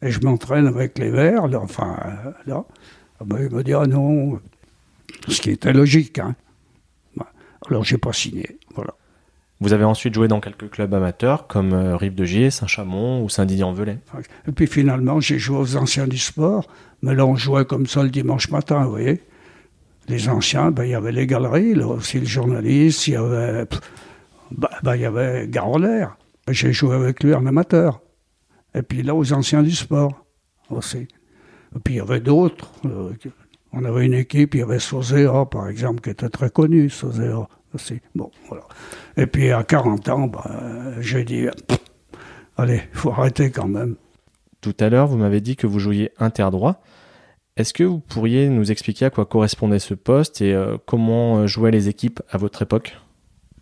Et 0.00 0.10
je 0.10 0.20
m'entraîne 0.20 0.66
avec 0.66 0.98
les 0.98 1.10
Verts, 1.10 1.44
enfin, 1.54 1.96
là. 2.46 2.64
Ah 3.20 3.24
ben, 3.24 3.38
il 3.40 3.54
m'a 3.54 3.62
dit, 3.62 3.72
ah 3.72 3.86
non, 3.86 4.40
ce 5.28 5.40
qui 5.40 5.50
était 5.50 5.72
logique. 5.72 6.18
Hein. 6.18 6.34
Alors, 7.68 7.84
j'ai 7.84 7.98
pas 7.98 8.12
signé, 8.12 8.58
voilà. 8.74 8.94
Vous 9.62 9.72
avez 9.72 9.84
ensuite 9.84 10.12
joué 10.12 10.26
dans 10.26 10.40
quelques 10.40 10.70
clubs 10.70 10.92
amateurs, 10.92 11.46
comme 11.46 11.72
euh, 11.72 11.96
Rive 11.96 12.16
de 12.16 12.24
Gier, 12.24 12.50
Saint-Chamond 12.50 13.22
ou 13.22 13.28
Saint-Didier-en-Velay. 13.28 13.96
Et 14.48 14.50
puis 14.50 14.66
finalement, 14.66 15.20
j'ai 15.20 15.38
joué 15.38 15.56
aux 15.56 15.76
anciens 15.76 16.08
du 16.08 16.18
sport, 16.18 16.66
mais 17.00 17.14
là, 17.14 17.24
on 17.24 17.36
jouait 17.36 17.64
comme 17.64 17.86
ça 17.86 18.02
le 18.02 18.10
dimanche 18.10 18.50
matin, 18.50 18.82
vous 18.82 18.90
voyez. 18.90 19.22
Les 20.08 20.28
anciens, 20.28 20.72
ben, 20.72 20.82
il 20.82 20.90
y 20.90 20.94
avait 20.96 21.12
les 21.12 21.28
galeries, 21.28 21.76
là 21.76 21.86
aussi 21.86 22.18
le 22.18 22.26
journaliste, 22.26 23.06
il 23.06 23.12
y 23.12 23.16
avait 23.16 23.66
bah, 24.50 24.70
bah, 24.82 24.96
il 24.96 25.02
y 25.02 25.04
avait 25.04 25.46
Garolaire. 25.46 26.16
J'ai 26.48 26.72
joué 26.72 26.96
avec 26.96 27.22
lui 27.22 27.32
en 27.32 27.46
amateur. 27.46 28.00
Et 28.74 28.82
puis 28.82 29.04
là, 29.04 29.14
aux 29.14 29.32
anciens 29.32 29.62
du 29.62 29.70
sport 29.70 30.24
aussi. 30.70 31.06
Et 31.76 31.78
puis 31.84 31.94
il 31.94 31.98
y 31.98 32.00
avait 32.00 32.18
d'autres. 32.18 32.72
Euh, 32.84 33.12
on 33.72 33.84
avait 33.84 34.06
une 34.06 34.14
équipe, 34.14 34.56
il 34.56 34.58
y 34.58 34.62
avait 34.62 34.80
Sosea, 34.80 35.46
par 35.46 35.68
exemple, 35.68 36.00
qui 36.00 36.10
était 36.10 36.28
très 36.28 36.50
connu, 36.50 36.90
Sosea 36.90 37.46
aussi. 37.74 38.00
Bon, 38.14 38.30
voilà. 38.48 38.64
Et 39.16 39.26
puis 39.26 39.50
à 39.50 39.64
40 39.64 40.08
ans, 40.08 40.26
bah, 40.28 40.50
j'ai 41.00 41.24
dit, 41.24 41.46
allez, 42.56 42.82
il 42.92 42.98
faut 42.98 43.10
arrêter 43.10 43.50
quand 43.50 43.68
même. 43.68 43.96
Tout 44.60 44.76
à 44.78 44.88
l'heure, 44.88 45.08
vous 45.08 45.16
m'avez 45.16 45.40
dit 45.40 45.56
que 45.56 45.66
vous 45.66 45.78
jouiez 45.78 46.12
interdroit. 46.18 46.80
Est-ce 47.56 47.74
que 47.74 47.84
vous 47.84 47.98
pourriez 47.98 48.48
nous 48.48 48.70
expliquer 48.70 49.06
à 49.06 49.10
quoi 49.10 49.26
correspondait 49.26 49.78
ce 49.78 49.94
poste 49.94 50.40
et 50.40 50.54
euh, 50.54 50.78
comment 50.86 51.38
euh, 51.38 51.46
jouaient 51.46 51.70
les 51.70 51.88
équipes 51.88 52.22
à 52.30 52.38
votre 52.38 52.62
époque? 52.62 52.96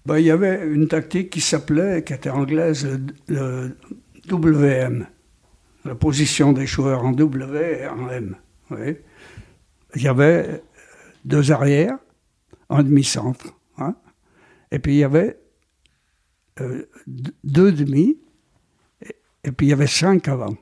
Ben, 0.06 0.18
il 0.18 0.26
y 0.26 0.30
avait 0.30 0.64
une 0.66 0.88
tactique 0.88 1.30
qui 1.30 1.40
s'appelait, 1.40 2.04
qui 2.04 2.12
était 2.12 2.30
anglaise, 2.30 2.86
le, 3.28 3.76
WM, 4.30 5.06
la 5.84 5.94
position 5.94 6.52
des 6.52 6.66
joueurs 6.66 7.04
en 7.04 7.12
W 7.12 7.80
et 7.80 7.86
en 7.88 8.08
M. 8.08 8.36
Il 9.96 10.02
y 10.02 10.08
avait 10.08 10.62
deux 11.24 11.50
arrières, 11.50 11.98
un 12.68 12.82
demi-centre, 12.82 13.54
hein. 13.80 13.96
et 14.70 14.78
puis 14.78 14.94
il 14.94 14.98
y 14.98 15.04
avait 15.04 15.38
euh, 16.60 16.88
deux 17.44 17.72
demi, 17.72 18.18
et, 19.44 19.52
puis 19.52 19.66
il 19.66 19.70
y 19.70 19.72
avait 19.72 19.86
cinq 19.86 20.28
avant. 20.28 20.54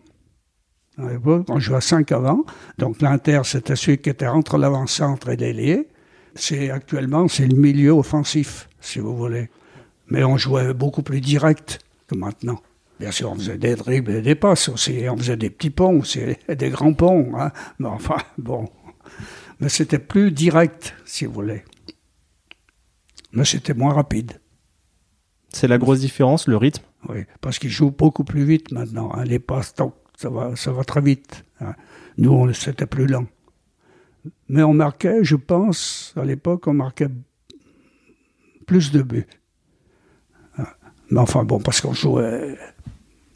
On 0.98 1.58
jouait 1.60 1.80
cinq 1.80 2.10
avant, 2.12 2.44
donc 2.76 3.00
l'inter 3.00 3.42
c'était 3.44 3.76
celui 3.76 3.98
qui 3.98 4.10
était 4.10 4.26
entre 4.26 4.58
l'avant-centre 4.58 5.28
et 5.28 5.36
l'ailier. 5.36 5.88
C'est 6.34 6.70
actuellement 6.70 7.28
c'est 7.28 7.46
le 7.46 7.56
milieu 7.56 7.92
offensif 7.92 8.68
si 8.80 8.98
vous 8.98 9.16
voulez. 9.16 9.48
Mais 10.08 10.24
on 10.24 10.36
jouait 10.36 10.74
beaucoup 10.74 11.02
plus 11.02 11.20
direct 11.20 11.80
que 12.06 12.16
maintenant. 12.16 12.60
Bien 12.98 13.12
sûr, 13.12 13.30
on 13.30 13.36
faisait 13.36 13.58
des 13.58 13.76
dribbles 13.76 14.16
et 14.16 14.22
des 14.22 14.34
passes 14.34 14.68
aussi, 14.68 15.04
on 15.08 15.16
faisait 15.16 15.36
des 15.36 15.50
petits 15.50 15.70
ponts 15.70 16.00
aussi, 16.00 16.20
des 16.48 16.70
grands 16.70 16.94
ponts. 16.94 17.32
Hein. 17.38 17.52
Mais 17.78 17.88
enfin, 17.88 18.16
bon. 18.38 18.68
Mais 19.60 19.68
c'était 19.68 19.98
plus 19.98 20.32
direct, 20.32 20.94
si 21.04 21.26
vous 21.26 21.32
voulez. 21.32 21.62
Mais 23.32 23.44
c'était 23.44 23.74
moins 23.74 23.92
rapide. 23.92 24.40
C'est 25.50 25.68
la 25.68 25.78
grosse 25.78 26.00
différence, 26.00 26.46
le 26.46 26.56
rythme 26.56 26.84
Oui, 27.08 27.24
parce 27.40 27.58
qu'ils 27.58 27.70
jouent 27.70 27.90
beaucoup 27.90 28.24
plus 28.24 28.44
vite 28.44 28.72
maintenant. 28.72 29.12
Hein. 29.14 29.24
Les 29.24 29.38
passes, 29.38 29.74
ça 30.16 30.28
va, 30.28 30.56
ça 30.56 30.72
va 30.72 30.84
très 30.84 31.00
vite. 31.00 31.44
Hein. 31.60 31.74
Nous, 32.18 32.52
c'était 32.52 32.86
plus 32.86 33.06
lent. 33.06 33.26
Mais 34.48 34.62
on 34.62 34.74
marquait, 34.74 35.24
je 35.24 35.36
pense, 35.36 36.12
à 36.16 36.24
l'époque, 36.24 36.66
on 36.66 36.74
marquait 36.74 37.08
plus 38.66 38.92
de 38.92 39.02
buts. 39.02 39.26
Ah. 40.58 40.74
Mais 41.10 41.20
enfin, 41.20 41.44
bon, 41.44 41.60
parce 41.60 41.80
qu'on 41.80 41.94
jouait 41.94 42.58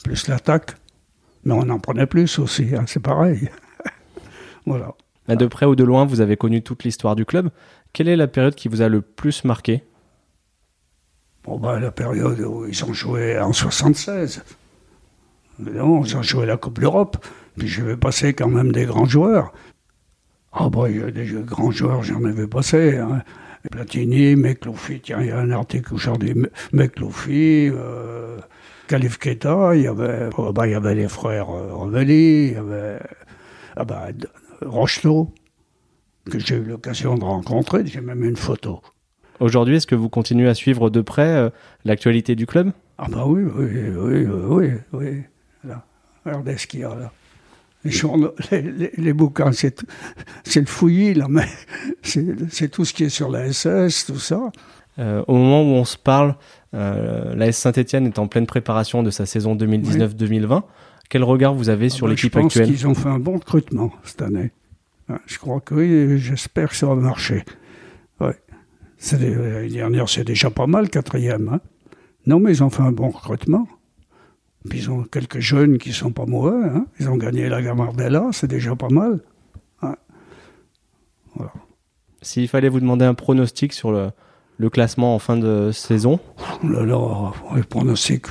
plus 0.04 0.28
l'attaque, 0.28 0.74
mais 1.44 1.54
on 1.54 1.68
en 1.70 1.78
prenait 1.78 2.06
plus 2.06 2.38
aussi, 2.38 2.74
hein, 2.74 2.84
c'est 2.86 3.00
pareil. 3.00 3.48
voilà. 4.66 4.94
de 5.28 5.46
près 5.46 5.66
ou 5.66 5.76
de 5.76 5.84
loin, 5.84 6.04
vous 6.04 6.20
avez 6.20 6.36
connu 6.36 6.62
toute 6.62 6.84
l'histoire 6.84 7.16
du 7.16 7.24
club. 7.24 7.50
Quelle 7.92 8.08
est 8.08 8.16
la 8.16 8.28
période 8.28 8.54
qui 8.54 8.68
vous 8.68 8.82
a 8.82 8.88
le 8.88 9.02
plus 9.02 9.44
marqué? 9.44 9.84
Bon, 11.44 11.58
bah, 11.58 11.78
la 11.80 11.90
période 11.90 12.40
où 12.40 12.66
ils 12.66 12.84
ont 12.84 12.92
joué 12.92 13.38
en 13.38 13.52
76. 13.52 14.44
Non, 15.58 16.04
ils 16.04 16.16
ont 16.16 16.22
joué 16.22 16.46
la 16.46 16.56
Coupe 16.56 16.78
d'Europe. 16.78 17.24
Puis 17.58 17.68
je 17.68 17.82
vais 17.82 17.96
passer 17.96 18.32
quand 18.32 18.48
même 18.48 18.72
des 18.72 18.86
grands 18.86 19.04
joueurs. 19.04 19.52
Ah, 20.52 20.68
bah, 20.68 20.88
des 20.88 21.26
grands 21.44 21.70
joueurs, 21.70 22.02
j'en 22.02 22.24
avais 22.24 22.46
passé. 22.46 22.98
Hein. 22.98 23.22
Platini, 23.70 24.34
Mekloufi, 24.36 25.00
tiens, 25.00 25.20
il 25.20 25.28
y 25.28 25.30
a 25.30 25.38
un 25.38 25.50
article 25.52 25.94
aujourd'hui, 25.94 26.34
Mekloufi, 26.72 27.70
euh, 27.72 28.38
Khalif 28.88 29.18
Keta, 29.18 29.76
il 29.76 29.82
y 29.82 29.86
avait, 29.86 30.30
oh, 30.36 30.52
bah, 30.52 30.66
il 30.66 30.72
y 30.72 30.74
avait 30.74 30.94
les 30.94 31.08
frères 31.08 31.50
euh, 31.50 32.02
il 32.02 32.52
y 32.52 32.56
avait 32.56 32.98
ah 33.76 33.84
Rochelot, 34.62 35.32
que 36.30 36.38
j'ai 36.38 36.56
eu 36.56 36.64
l'occasion 36.64 37.16
de 37.16 37.24
rencontrer, 37.24 37.86
j'ai 37.86 38.00
même 38.00 38.24
une 38.24 38.36
photo. 38.36 38.80
Aujourd'hui, 39.40 39.76
est-ce 39.76 39.86
que 39.86 39.94
vous 39.94 40.08
continuez 40.08 40.48
à 40.48 40.54
suivre 40.54 40.90
de 40.90 41.00
près 41.00 41.28
euh, 41.28 41.50
l'actualité 41.84 42.34
du 42.36 42.46
club? 42.46 42.72
Ah 42.98 43.06
bah 43.10 43.24
oui, 43.26 43.42
oui, 43.42 43.66
oui, 43.96 44.26
oui, 44.26 44.70
oui. 44.92 45.22
Là, 45.64 45.84
regardez 46.24 46.56
ce 46.56 46.66
qu'il 46.66 46.80
y 46.80 46.84
a 46.84 46.94
là 46.94 47.12
les, 47.84 48.92
les, 48.96 49.12
bouquins, 49.12 49.52
c'est, 49.52 49.82
le 50.56 50.66
fouillis, 50.66 51.14
là, 51.14 51.26
mais 51.28 51.46
c'est, 52.02 52.70
tout 52.70 52.84
ce 52.84 52.92
qui 52.92 53.04
est 53.04 53.08
sur 53.08 53.30
la 53.30 53.52
SS, 53.52 54.06
tout 54.06 54.18
ça. 54.18 54.50
Euh, 54.98 55.24
au 55.26 55.34
moment 55.34 55.62
où 55.62 55.74
on 55.74 55.84
se 55.84 55.96
parle, 55.96 56.36
euh, 56.74 57.34
la 57.34 57.46
S 57.46 57.58
Saint-Etienne 57.58 58.06
est 58.06 58.18
en 58.18 58.28
pleine 58.28 58.46
préparation 58.46 59.02
de 59.02 59.10
sa 59.10 59.26
saison 59.26 59.56
2019-2020. 59.56 60.62
Quel 61.08 61.24
regard 61.24 61.54
vous 61.54 61.68
avez 61.68 61.88
sur 61.88 62.06
ah 62.06 62.08
ben, 62.08 62.14
l'équipe 62.14 62.36
actuelle 62.36 62.66
Je 62.66 62.70
pense 62.70 62.78
qu'ils 62.78 62.88
ont 62.88 62.94
fait 62.94 63.08
un 63.08 63.18
bon 63.18 63.34
recrutement 63.34 63.90
cette 64.04 64.22
année. 64.22 64.52
Je 65.26 65.38
crois 65.38 65.60
que 65.60 65.74
oui, 65.74 66.18
j'espère 66.18 66.70
que 66.70 66.76
ça 66.76 66.86
va 66.86 66.94
marcher. 66.94 67.44
Ouais. 68.20 68.36
L'année 69.12 69.68
dernière, 69.68 70.08
c'est 70.08 70.24
déjà 70.24 70.50
pas 70.50 70.66
mal, 70.66 70.88
quatrième. 70.88 71.48
Hein. 71.48 71.60
Non, 72.26 72.38
mais 72.38 72.52
ils 72.52 72.62
ont 72.62 72.70
fait 72.70 72.82
un 72.82 72.92
bon 72.92 73.10
recrutement. 73.10 73.66
Puis 74.68 74.80
ils 74.80 74.90
ont 74.90 75.02
quelques 75.02 75.40
jeunes 75.40 75.78
qui 75.78 75.92
sont 75.92 76.12
pas 76.12 76.24
mauvais. 76.26 76.68
Hein. 76.68 76.86
Ils 77.00 77.08
ont 77.08 77.16
gagné 77.16 77.48
la 77.48 77.60
Gamardella, 77.62 78.28
c'est 78.32 78.46
déjà 78.46 78.76
pas 78.76 78.88
mal. 78.90 79.20
Voilà. 81.34 81.52
S'il 82.20 82.46
fallait 82.46 82.68
vous 82.68 82.80
demander 82.80 83.04
un 83.04 83.14
pronostic 83.14 83.72
sur 83.72 83.90
le, 83.90 84.10
le 84.58 84.70
classement 84.70 85.14
en 85.14 85.18
fin 85.18 85.36
de 85.36 85.70
saison? 85.72 86.20
Oh 86.38 86.66
Là, 86.66 86.84
là, 86.84 87.32
le 87.56 87.62
pronostic, 87.62 88.26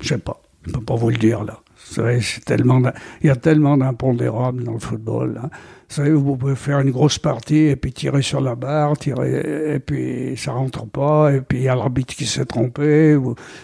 je 0.00 0.08
sais 0.08 0.18
pas. 0.18 0.42
Je 0.66 0.72
peux 0.72 0.80
pas 0.80 0.96
vous 0.96 1.08
le 1.10 1.16
dire 1.16 1.44
là. 1.44 1.60
C'est 1.90 2.44
tellement, 2.44 2.82
il 3.22 3.28
y 3.28 3.30
a 3.30 3.36
tellement 3.36 3.76
d'impondérables 3.76 4.64
dans 4.64 4.74
le 4.74 4.78
football. 4.78 5.40
Hein. 5.42 5.48
Vous 5.88 5.94
savez, 5.94 6.10
vous 6.12 6.36
pouvez 6.36 6.54
faire 6.54 6.80
une 6.80 6.90
grosse 6.90 7.18
partie 7.18 7.56
et 7.56 7.76
puis 7.76 7.92
tirer 7.92 8.20
sur 8.20 8.42
la 8.42 8.54
barre, 8.54 8.98
tirer, 8.98 9.74
et 9.74 9.78
puis 9.78 10.36
ça 10.36 10.52
rentre 10.52 10.84
pas, 10.84 11.32
et 11.32 11.40
puis 11.40 11.58
il 11.58 11.64
y 11.64 11.68
a 11.68 11.74
l'arbitre 11.74 12.14
qui 12.14 12.26
s'est 12.26 12.44
trompé. 12.44 13.16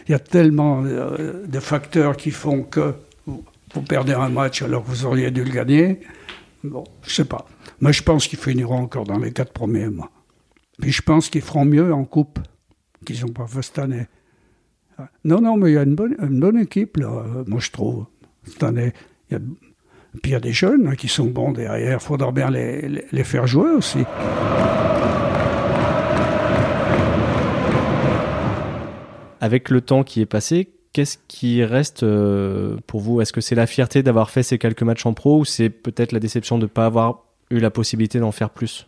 il 0.09 0.11
y 0.11 0.15
a 0.15 0.19
tellement 0.19 0.83
euh, 0.85 1.47
de 1.47 1.61
facteurs 1.61 2.17
qui 2.17 2.31
font 2.31 2.63
que 2.63 2.95
vous, 3.27 3.43
perdez 3.87 4.15
un 4.15 4.31
match 4.31 4.63
alors 4.63 4.85
que 4.85 4.89
vous 4.89 5.05
auriez 5.05 5.31
dû 5.31 5.45
le 5.45 5.51
gagner. 5.51 6.01
Bon, 6.63 6.85
je 7.03 7.13
sais 7.13 7.27
pas. 7.27 7.45
Mais 7.81 7.93
je 7.93 8.03
pense 8.03 8.27
qu'ils 8.27 8.39
finiront 8.39 8.79
encore 8.79 9.05
dans 9.05 9.19
les 9.19 9.33
quatre 9.33 9.53
premiers 9.53 9.89
mois. 9.89 10.11
Puis 10.81 10.93
je 10.93 11.03
pense 11.03 11.29
qu'ils 11.29 11.43
feront 11.43 11.67
mieux 11.67 11.93
en 11.93 12.05
coupe 12.05 12.39
qu'ils 13.05 13.21
n'ont 13.21 13.33
pas 13.33 13.47
fait 13.47 13.63
cette 13.63 13.79
année. 13.79 14.07
Non, 15.25 15.41
non, 15.41 15.57
mais 15.57 15.73
il 15.73 15.75
y 15.75 15.79
a 15.79 15.83
une 15.83 15.95
bonne, 15.95 16.17
une 16.21 16.41
bonne 16.41 16.57
équipe, 16.57 16.97
là, 16.97 17.25
moi 17.47 17.59
je 17.61 17.71
trouve, 17.71 18.07
Il 18.47 18.93
y 19.31 19.35
a, 19.35 19.39
puis 20.23 20.31
il 20.31 20.33
y 20.33 20.35
a 20.35 20.41
des 20.41 20.53
jeunes 20.53 20.89
hein, 20.89 20.95
qui 20.95 21.09
sont 21.09 21.27
bons 21.27 21.53
derrière. 21.53 21.99
Il 22.01 22.05
faudra 22.05 22.31
bien 22.33 22.51
les, 22.51 22.89
les, 22.89 23.05
les 23.11 23.25
faire 23.25 23.47
jouer 23.47 23.71
aussi. 23.71 24.05
Avec 29.41 29.71
le 29.71 29.81
temps 29.81 30.05
qui 30.05 30.21
est 30.21 30.27
passé, 30.27 30.71
qu'est-ce 30.93 31.19
qui 31.29 31.65
reste 31.65 32.03
euh, 32.03 32.77
pour 32.87 33.01
vous? 33.01 33.21
Est-ce 33.21 33.33
que 33.33 33.43
c'est 33.43 33.55
la 33.55 33.67
fierté 33.67 34.03
d'avoir 34.03 34.31
fait 34.31 34.43
ces 34.43 34.59
quelques 34.59 34.83
matchs 34.83 35.05
en 35.05 35.13
pro 35.13 35.41
ou 35.41 35.45
c'est 35.45 35.69
peut-être 35.69 36.13
la 36.13 36.21
déception 36.21 36.57
de 36.57 36.63
ne 36.63 36.69
pas 36.69 36.87
avoir 36.87 37.25
eu 37.51 37.59
la 37.59 37.71
possibilité 37.71 38.21
d'en 38.21 38.33
faire 38.33 38.51
plus? 38.51 38.87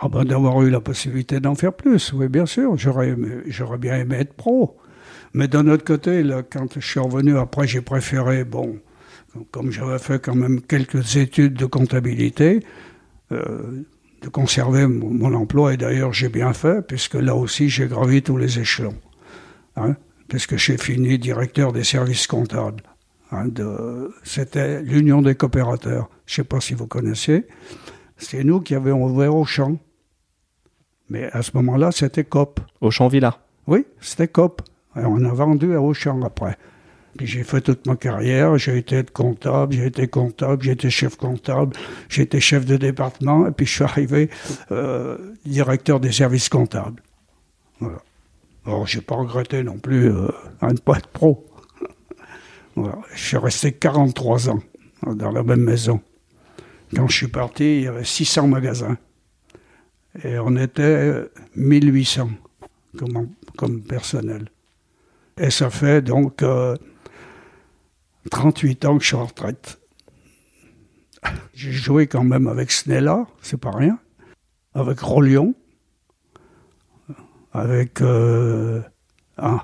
Ah 0.00 0.08
ben 0.08 0.24
d'avoir 0.24 0.62
eu 0.62 0.70
la 0.70 0.80
possibilité 0.80 1.40
d'en 1.40 1.54
faire 1.54 1.74
plus, 1.74 2.12
oui 2.14 2.28
bien 2.28 2.46
sûr. 2.46 2.76
J'aurais, 2.78 3.14
j'aurais 3.46 3.78
bien 3.78 3.96
aimé 3.96 4.16
être 4.20 4.32
pro. 4.32 4.78
Mais 5.34 5.48
d'un 5.48 5.66
autre 5.68 5.84
côté, 5.84 6.22
là, 6.22 6.42
quand 6.42 6.74
je 6.74 6.86
suis 6.86 7.00
revenu, 7.00 7.38
après 7.38 7.66
j'ai 7.66 7.80
préféré, 7.80 8.44
bon, 8.44 8.78
comme 9.50 9.70
j'avais 9.70 9.98
fait 9.98 10.20
quand 10.22 10.34
même 10.34 10.60
quelques 10.60 11.16
études 11.16 11.54
de 11.54 11.66
comptabilité, 11.66 12.60
euh, 13.32 13.82
de 14.20 14.28
conserver 14.28 14.86
mon, 14.86 15.10
mon 15.10 15.34
emploi. 15.34 15.72
Et 15.74 15.76
d'ailleurs 15.76 16.12
j'ai 16.12 16.28
bien 16.28 16.52
fait, 16.52 16.86
puisque 16.86 17.14
là 17.14 17.34
aussi 17.34 17.68
j'ai 17.70 17.86
gravi 17.86 18.22
tous 18.22 18.36
les 18.36 18.58
échelons. 18.58 18.94
Hein, 19.76 19.96
puisque 20.28 20.56
j'ai 20.56 20.76
fini 20.76 21.18
directeur 21.18 21.72
des 21.72 21.84
services 21.84 22.26
comptables. 22.26 22.82
hein, 23.30 23.48
de, 23.48 24.12
c'était 24.22 24.82
l'Union 24.82 25.22
des 25.22 25.34
coopérateurs. 25.34 26.10
Je 26.26 26.32
ne 26.32 26.36
sais 26.36 26.44
pas 26.44 26.60
si 26.60 26.74
vous 26.74 26.86
connaissez. 26.86 27.46
C'est 28.18 28.44
nous 28.44 28.60
qui 28.60 28.74
avions 28.74 29.02
ouvert 29.02 29.34
Auchan. 29.34 29.78
Mais 31.08 31.24
à 31.32 31.42
ce 31.42 31.50
moment-là, 31.54 31.90
c'était 31.90 32.24
COP. 32.24 32.60
Au 32.80 32.90
Champ 32.90 33.08
Villa 33.08 33.38
Oui, 33.66 33.86
c'était 34.00 34.28
COP. 34.28 34.62
On 34.94 35.24
a 35.24 35.32
vendu 35.32 35.74
à 35.74 35.80
Auchan 35.80 36.22
après. 36.22 36.56
Puis 37.16 37.26
j'ai 37.26 37.44
fait 37.44 37.60
toute 37.60 37.86
ma 37.86 37.96
carrière, 37.96 38.56
j'ai 38.56 38.78
été 38.78 39.02
comptable, 39.04 39.74
j'ai 39.74 39.86
été 39.86 40.08
comptable, 40.08 40.62
j'ai 40.62 40.72
été 40.72 40.88
chef 40.88 41.16
comptable, 41.16 41.76
j'ai 42.08 42.22
été 42.22 42.40
chef 42.40 42.64
de 42.64 42.76
département, 42.76 43.46
et 43.46 43.50
puis 43.50 43.66
je 43.66 43.72
suis 43.72 43.84
arrivé 43.84 44.30
euh, 44.70 45.18
directeur 45.44 46.00
des 46.00 46.12
services 46.12 46.48
comptables. 46.48 47.02
Voilà. 47.80 48.02
Alors 48.64 48.86
j'ai 48.86 49.02
pas 49.02 49.16
regretté 49.16 49.62
non 49.62 49.76
plus 49.76 50.06
euh, 50.06 50.28
de 50.62 50.72
ne 50.72 50.78
pas 50.78 50.98
être 50.98 51.08
pro. 51.08 51.46
Je 52.76 53.22
suis 53.22 53.36
resté 53.36 53.72
43 53.72 54.48
ans 54.48 54.62
dans 55.06 55.30
la 55.30 55.42
même 55.42 55.60
maison. 55.62 56.00
Quand 56.94 57.06
je 57.08 57.16
suis 57.16 57.28
parti, 57.28 57.78
il 57.78 57.82
y 57.82 57.86
avait 57.86 58.04
600 58.04 58.48
magasins. 58.48 58.96
Et 60.24 60.38
on 60.38 60.56
était 60.56 60.82
euh, 60.82 61.32
1800 61.56 62.30
comme, 62.96 63.28
comme 63.58 63.82
personnel. 63.82 64.48
Et 65.38 65.50
ça 65.50 65.70
fait 65.70 66.02
donc 66.02 66.42
euh, 66.42 66.76
38 68.30 68.84
ans 68.84 68.96
que 68.98 69.02
je 69.02 69.08
suis 69.08 69.16
en 69.16 69.26
retraite. 69.26 69.78
J'ai 71.54 71.72
joué 71.72 72.06
quand 72.06 72.24
même 72.24 72.46
avec 72.48 72.72
Snella, 72.72 73.26
c'est 73.42 73.60
pas 73.60 73.70
rien, 73.70 73.98
avec 74.74 74.98
Rolion, 75.00 75.54
avec 77.52 78.00
euh, 78.00 78.80
un, 79.38 79.60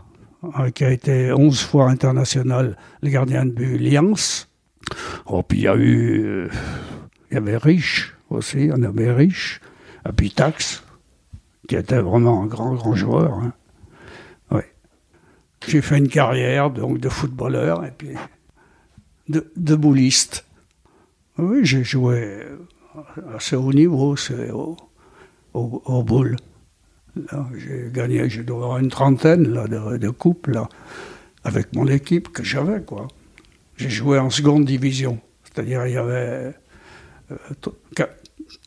un 0.55 0.71
qui 0.71 0.85
a 0.85 0.91
été 0.91 1.33
11 1.33 1.61
fois 1.63 1.91
international, 1.91 2.77
le 3.03 3.11
gardien 3.11 3.45
de 3.45 3.51
but, 3.51 3.79
Lians. 3.79 4.47
Oh, 5.27 5.43
puis 5.43 5.59
il 5.59 5.65
y 5.65 5.69
a 5.69 5.75
eu, 5.77 6.25
euh, 6.25 6.49
il 7.31 7.35
y 7.35 7.37
avait 7.37 7.57
Rich 7.57 8.15
aussi, 8.31 8.71
on 8.73 8.83
avait 8.83 9.13
Rich, 9.13 9.61
et 10.09 10.13
puis 10.13 10.31
Tax, 10.31 10.85
qui 11.69 11.75
était 11.77 12.01
vraiment 12.01 12.43
un 12.43 12.47
grand, 12.47 12.75
grand 12.75 12.95
joueur. 12.95 13.35
hein. 13.35 13.53
J'ai 15.67 15.83
fait 15.83 15.99
une 15.99 16.09
carrière 16.09 16.71
donc 16.71 16.99
de 16.99 17.09
footballeur 17.09 17.85
et 17.85 17.91
puis 17.91 18.15
de, 19.29 19.51
de 19.57 19.75
bouliste. 19.75 20.45
Oui, 21.37 21.61
j'ai 21.65 21.85
joué 21.85 22.43
à 22.95 23.37
assez 23.37 23.57
haut 23.57 23.73
niveau, 23.73 24.17
c'est 24.17 24.51
au, 24.51 24.77
au, 25.55 26.03
boule. 26.03 26.37
J'ai 27.57 27.91
gagné, 27.93 28.29
je 28.29 28.43
dois 28.43 28.65
avoir 28.65 28.79
une 28.79 28.89
trentaine 28.89 29.49
là, 29.49 29.67
de, 29.67 29.99
de 29.99 30.11
coupes 30.11 30.51
avec 31.45 31.75
mon 31.75 31.87
équipe 31.87 32.29
que 32.33 32.43
j'avais. 32.43 32.83
quoi. 32.83 33.09
J'ai 33.77 33.91
joué 33.91 34.19
en 34.19 34.31
seconde 34.31 34.65
division, 34.65 35.21
c'est-à-dire 35.45 35.87
il 35.87 35.95
y 35.95 35.97
avait 35.97 36.55
euh, 37.31 37.37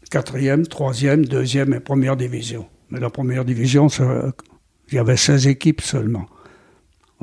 quatrième, 0.10 0.68
troisième, 0.68 1.26
deuxième 1.26 1.74
et 1.74 1.80
première 1.80 2.16
division. 2.16 2.68
Mais 2.90 3.00
la 3.00 3.10
première 3.10 3.46
division, 3.46 3.88
il 3.88 4.96
y 4.96 4.98
avait 4.98 5.18
16 5.18 5.48
équipes 5.48 5.82
seulement. 5.82 6.28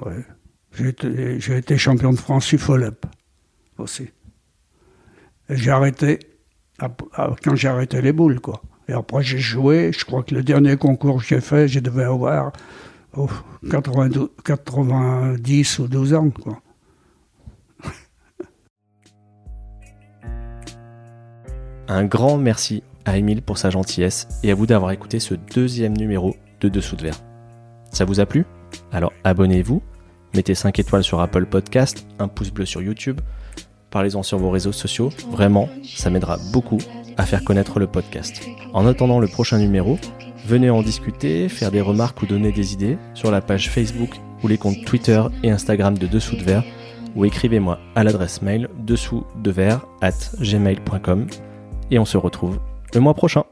Ouais. 0.05 0.25
J'ai 0.73 1.57
été, 1.57 1.79
champion 1.79 2.13
de 2.13 2.19
France 2.19 2.53
UFOLEP 2.53 3.07
aussi. 3.79 4.11
J'ai 5.49 5.71
arrêté 5.71 6.19
à- 6.79 6.91
quand 7.43 7.55
j'ai 7.57 7.69
arrêté 7.69 8.01
les 8.03 8.13
boules, 8.13 8.41
quoi. 8.41 8.63
Et 8.89 8.93
après, 8.93 9.23
j'ai 9.23 9.39
joué. 9.39 9.93
Je 9.93 10.05
crois 10.05 10.23
que 10.23 10.35
le 10.35 10.43
dernier 10.43 10.77
concours 10.77 11.21
que 11.21 11.27
j'ai 11.27 11.41
fait, 11.41 11.69
je 11.69 11.81
devais 11.81 12.05
avoir 12.05 12.53
oh, 13.17 13.29
92 13.71 14.31
90 14.45 15.79
ou 15.81 15.89
12 15.89 16.15
ans, 16.15 16.31
quoi. 16.31 16.61
Un 21.89 22.05
grand 22.05 22.39
merci 22.39 22.83
à 23.05 23.17
Émile 23.17 23.43
pour 23.43 23.59
sa 23.59 23.71
gentillesse 23.71 24.29
et 24.43 24.51
à 24.51 24.55
vous 24.55 24.67
d'avoir 24.67 24.93
écouté 24.93 25.19
ce 25.19 25.35
deuxième 25.35 25.97
numéro 25.97 26.37
de 26.61 26.69
Dessous 26.69 26.97
de 26.97 27.03
verre. 27.03 27.21
Ça 27.91 28.05
vous 28.05 28.21
a 28.21 28.27
plu? 28.27 28.45
Alors 28.93 29.13
abonnez-vous, 29.25 29.83
mettez 30.35 30.55
5 30.55 30.79
étoiles 30.79 31.05
sur 31.05 31.21
Apple 31.21 31.47
Podcast, 31.47 32.07
un 32.19 32.29
pouce 32.29 32.51
bleu 32.51 32.67
sur 32.67 32.83
YouTube, 32.83 33.21
parlez-en 33.91 34.23
sur 34.23 34.39
vos 34.39 34.51
réseaux 34.51 34.73
sociaux, 34.73 35.11
vraiment, 35.31 35.69
ça 35.85 36.11
m'aidera 36.11 36.39
beaucoup 36.53 36.79
à 37.17 37.27
faire 37.27 37.45
connaître 37.45 37.79
le 37.79 37.87
podcast. 37.87 38.43
En 38.73 38.87
attendant 38.87 39.21
le 39.21 39.29
prochain 39.29 39.59
numéro, 39.59 39.99
venez 40.47 40.71
en 40.71 40.83
discuter, 40.83 41.49
faire 41.49 41.71
des 41.71 41.81
remarques 41.81 42.23
ou 42.23 42.27
donner 42.27 42.53
des 42.53 42.73
idées 42.73 42.99
sur 43.15 43.31
la 43.31 43.41
page 43.41 43.71
Facebook 43.71 44.11
ou 44.43 44.49
les 44.49 44.59
comptes 44.59 44.85
Twitter 44.85 45.23
et 45.43 45.51
Instagram 45.51 45.99
de 45.99 46.07
Dessous 46.07 46.37
de 46.37 46.43
verre 46.43 46.65
ou 47.17 47.25
écrivez-moi 47.25 47.79
à 47.95 48.05
l'adresse 48.05 48.43
mail 48.43 48.69
dessous 48.79 49.25
de 49.43 49.53
at 50.01 50.13
gmail.com 50.41 51.27
et 51.91 51.99
on 51.99 52.05
se 52.05 52.17
retrouve 52.17 52.61
le 52.95 53.01
mois 53.01 53.15
prochain. 53.15 53.45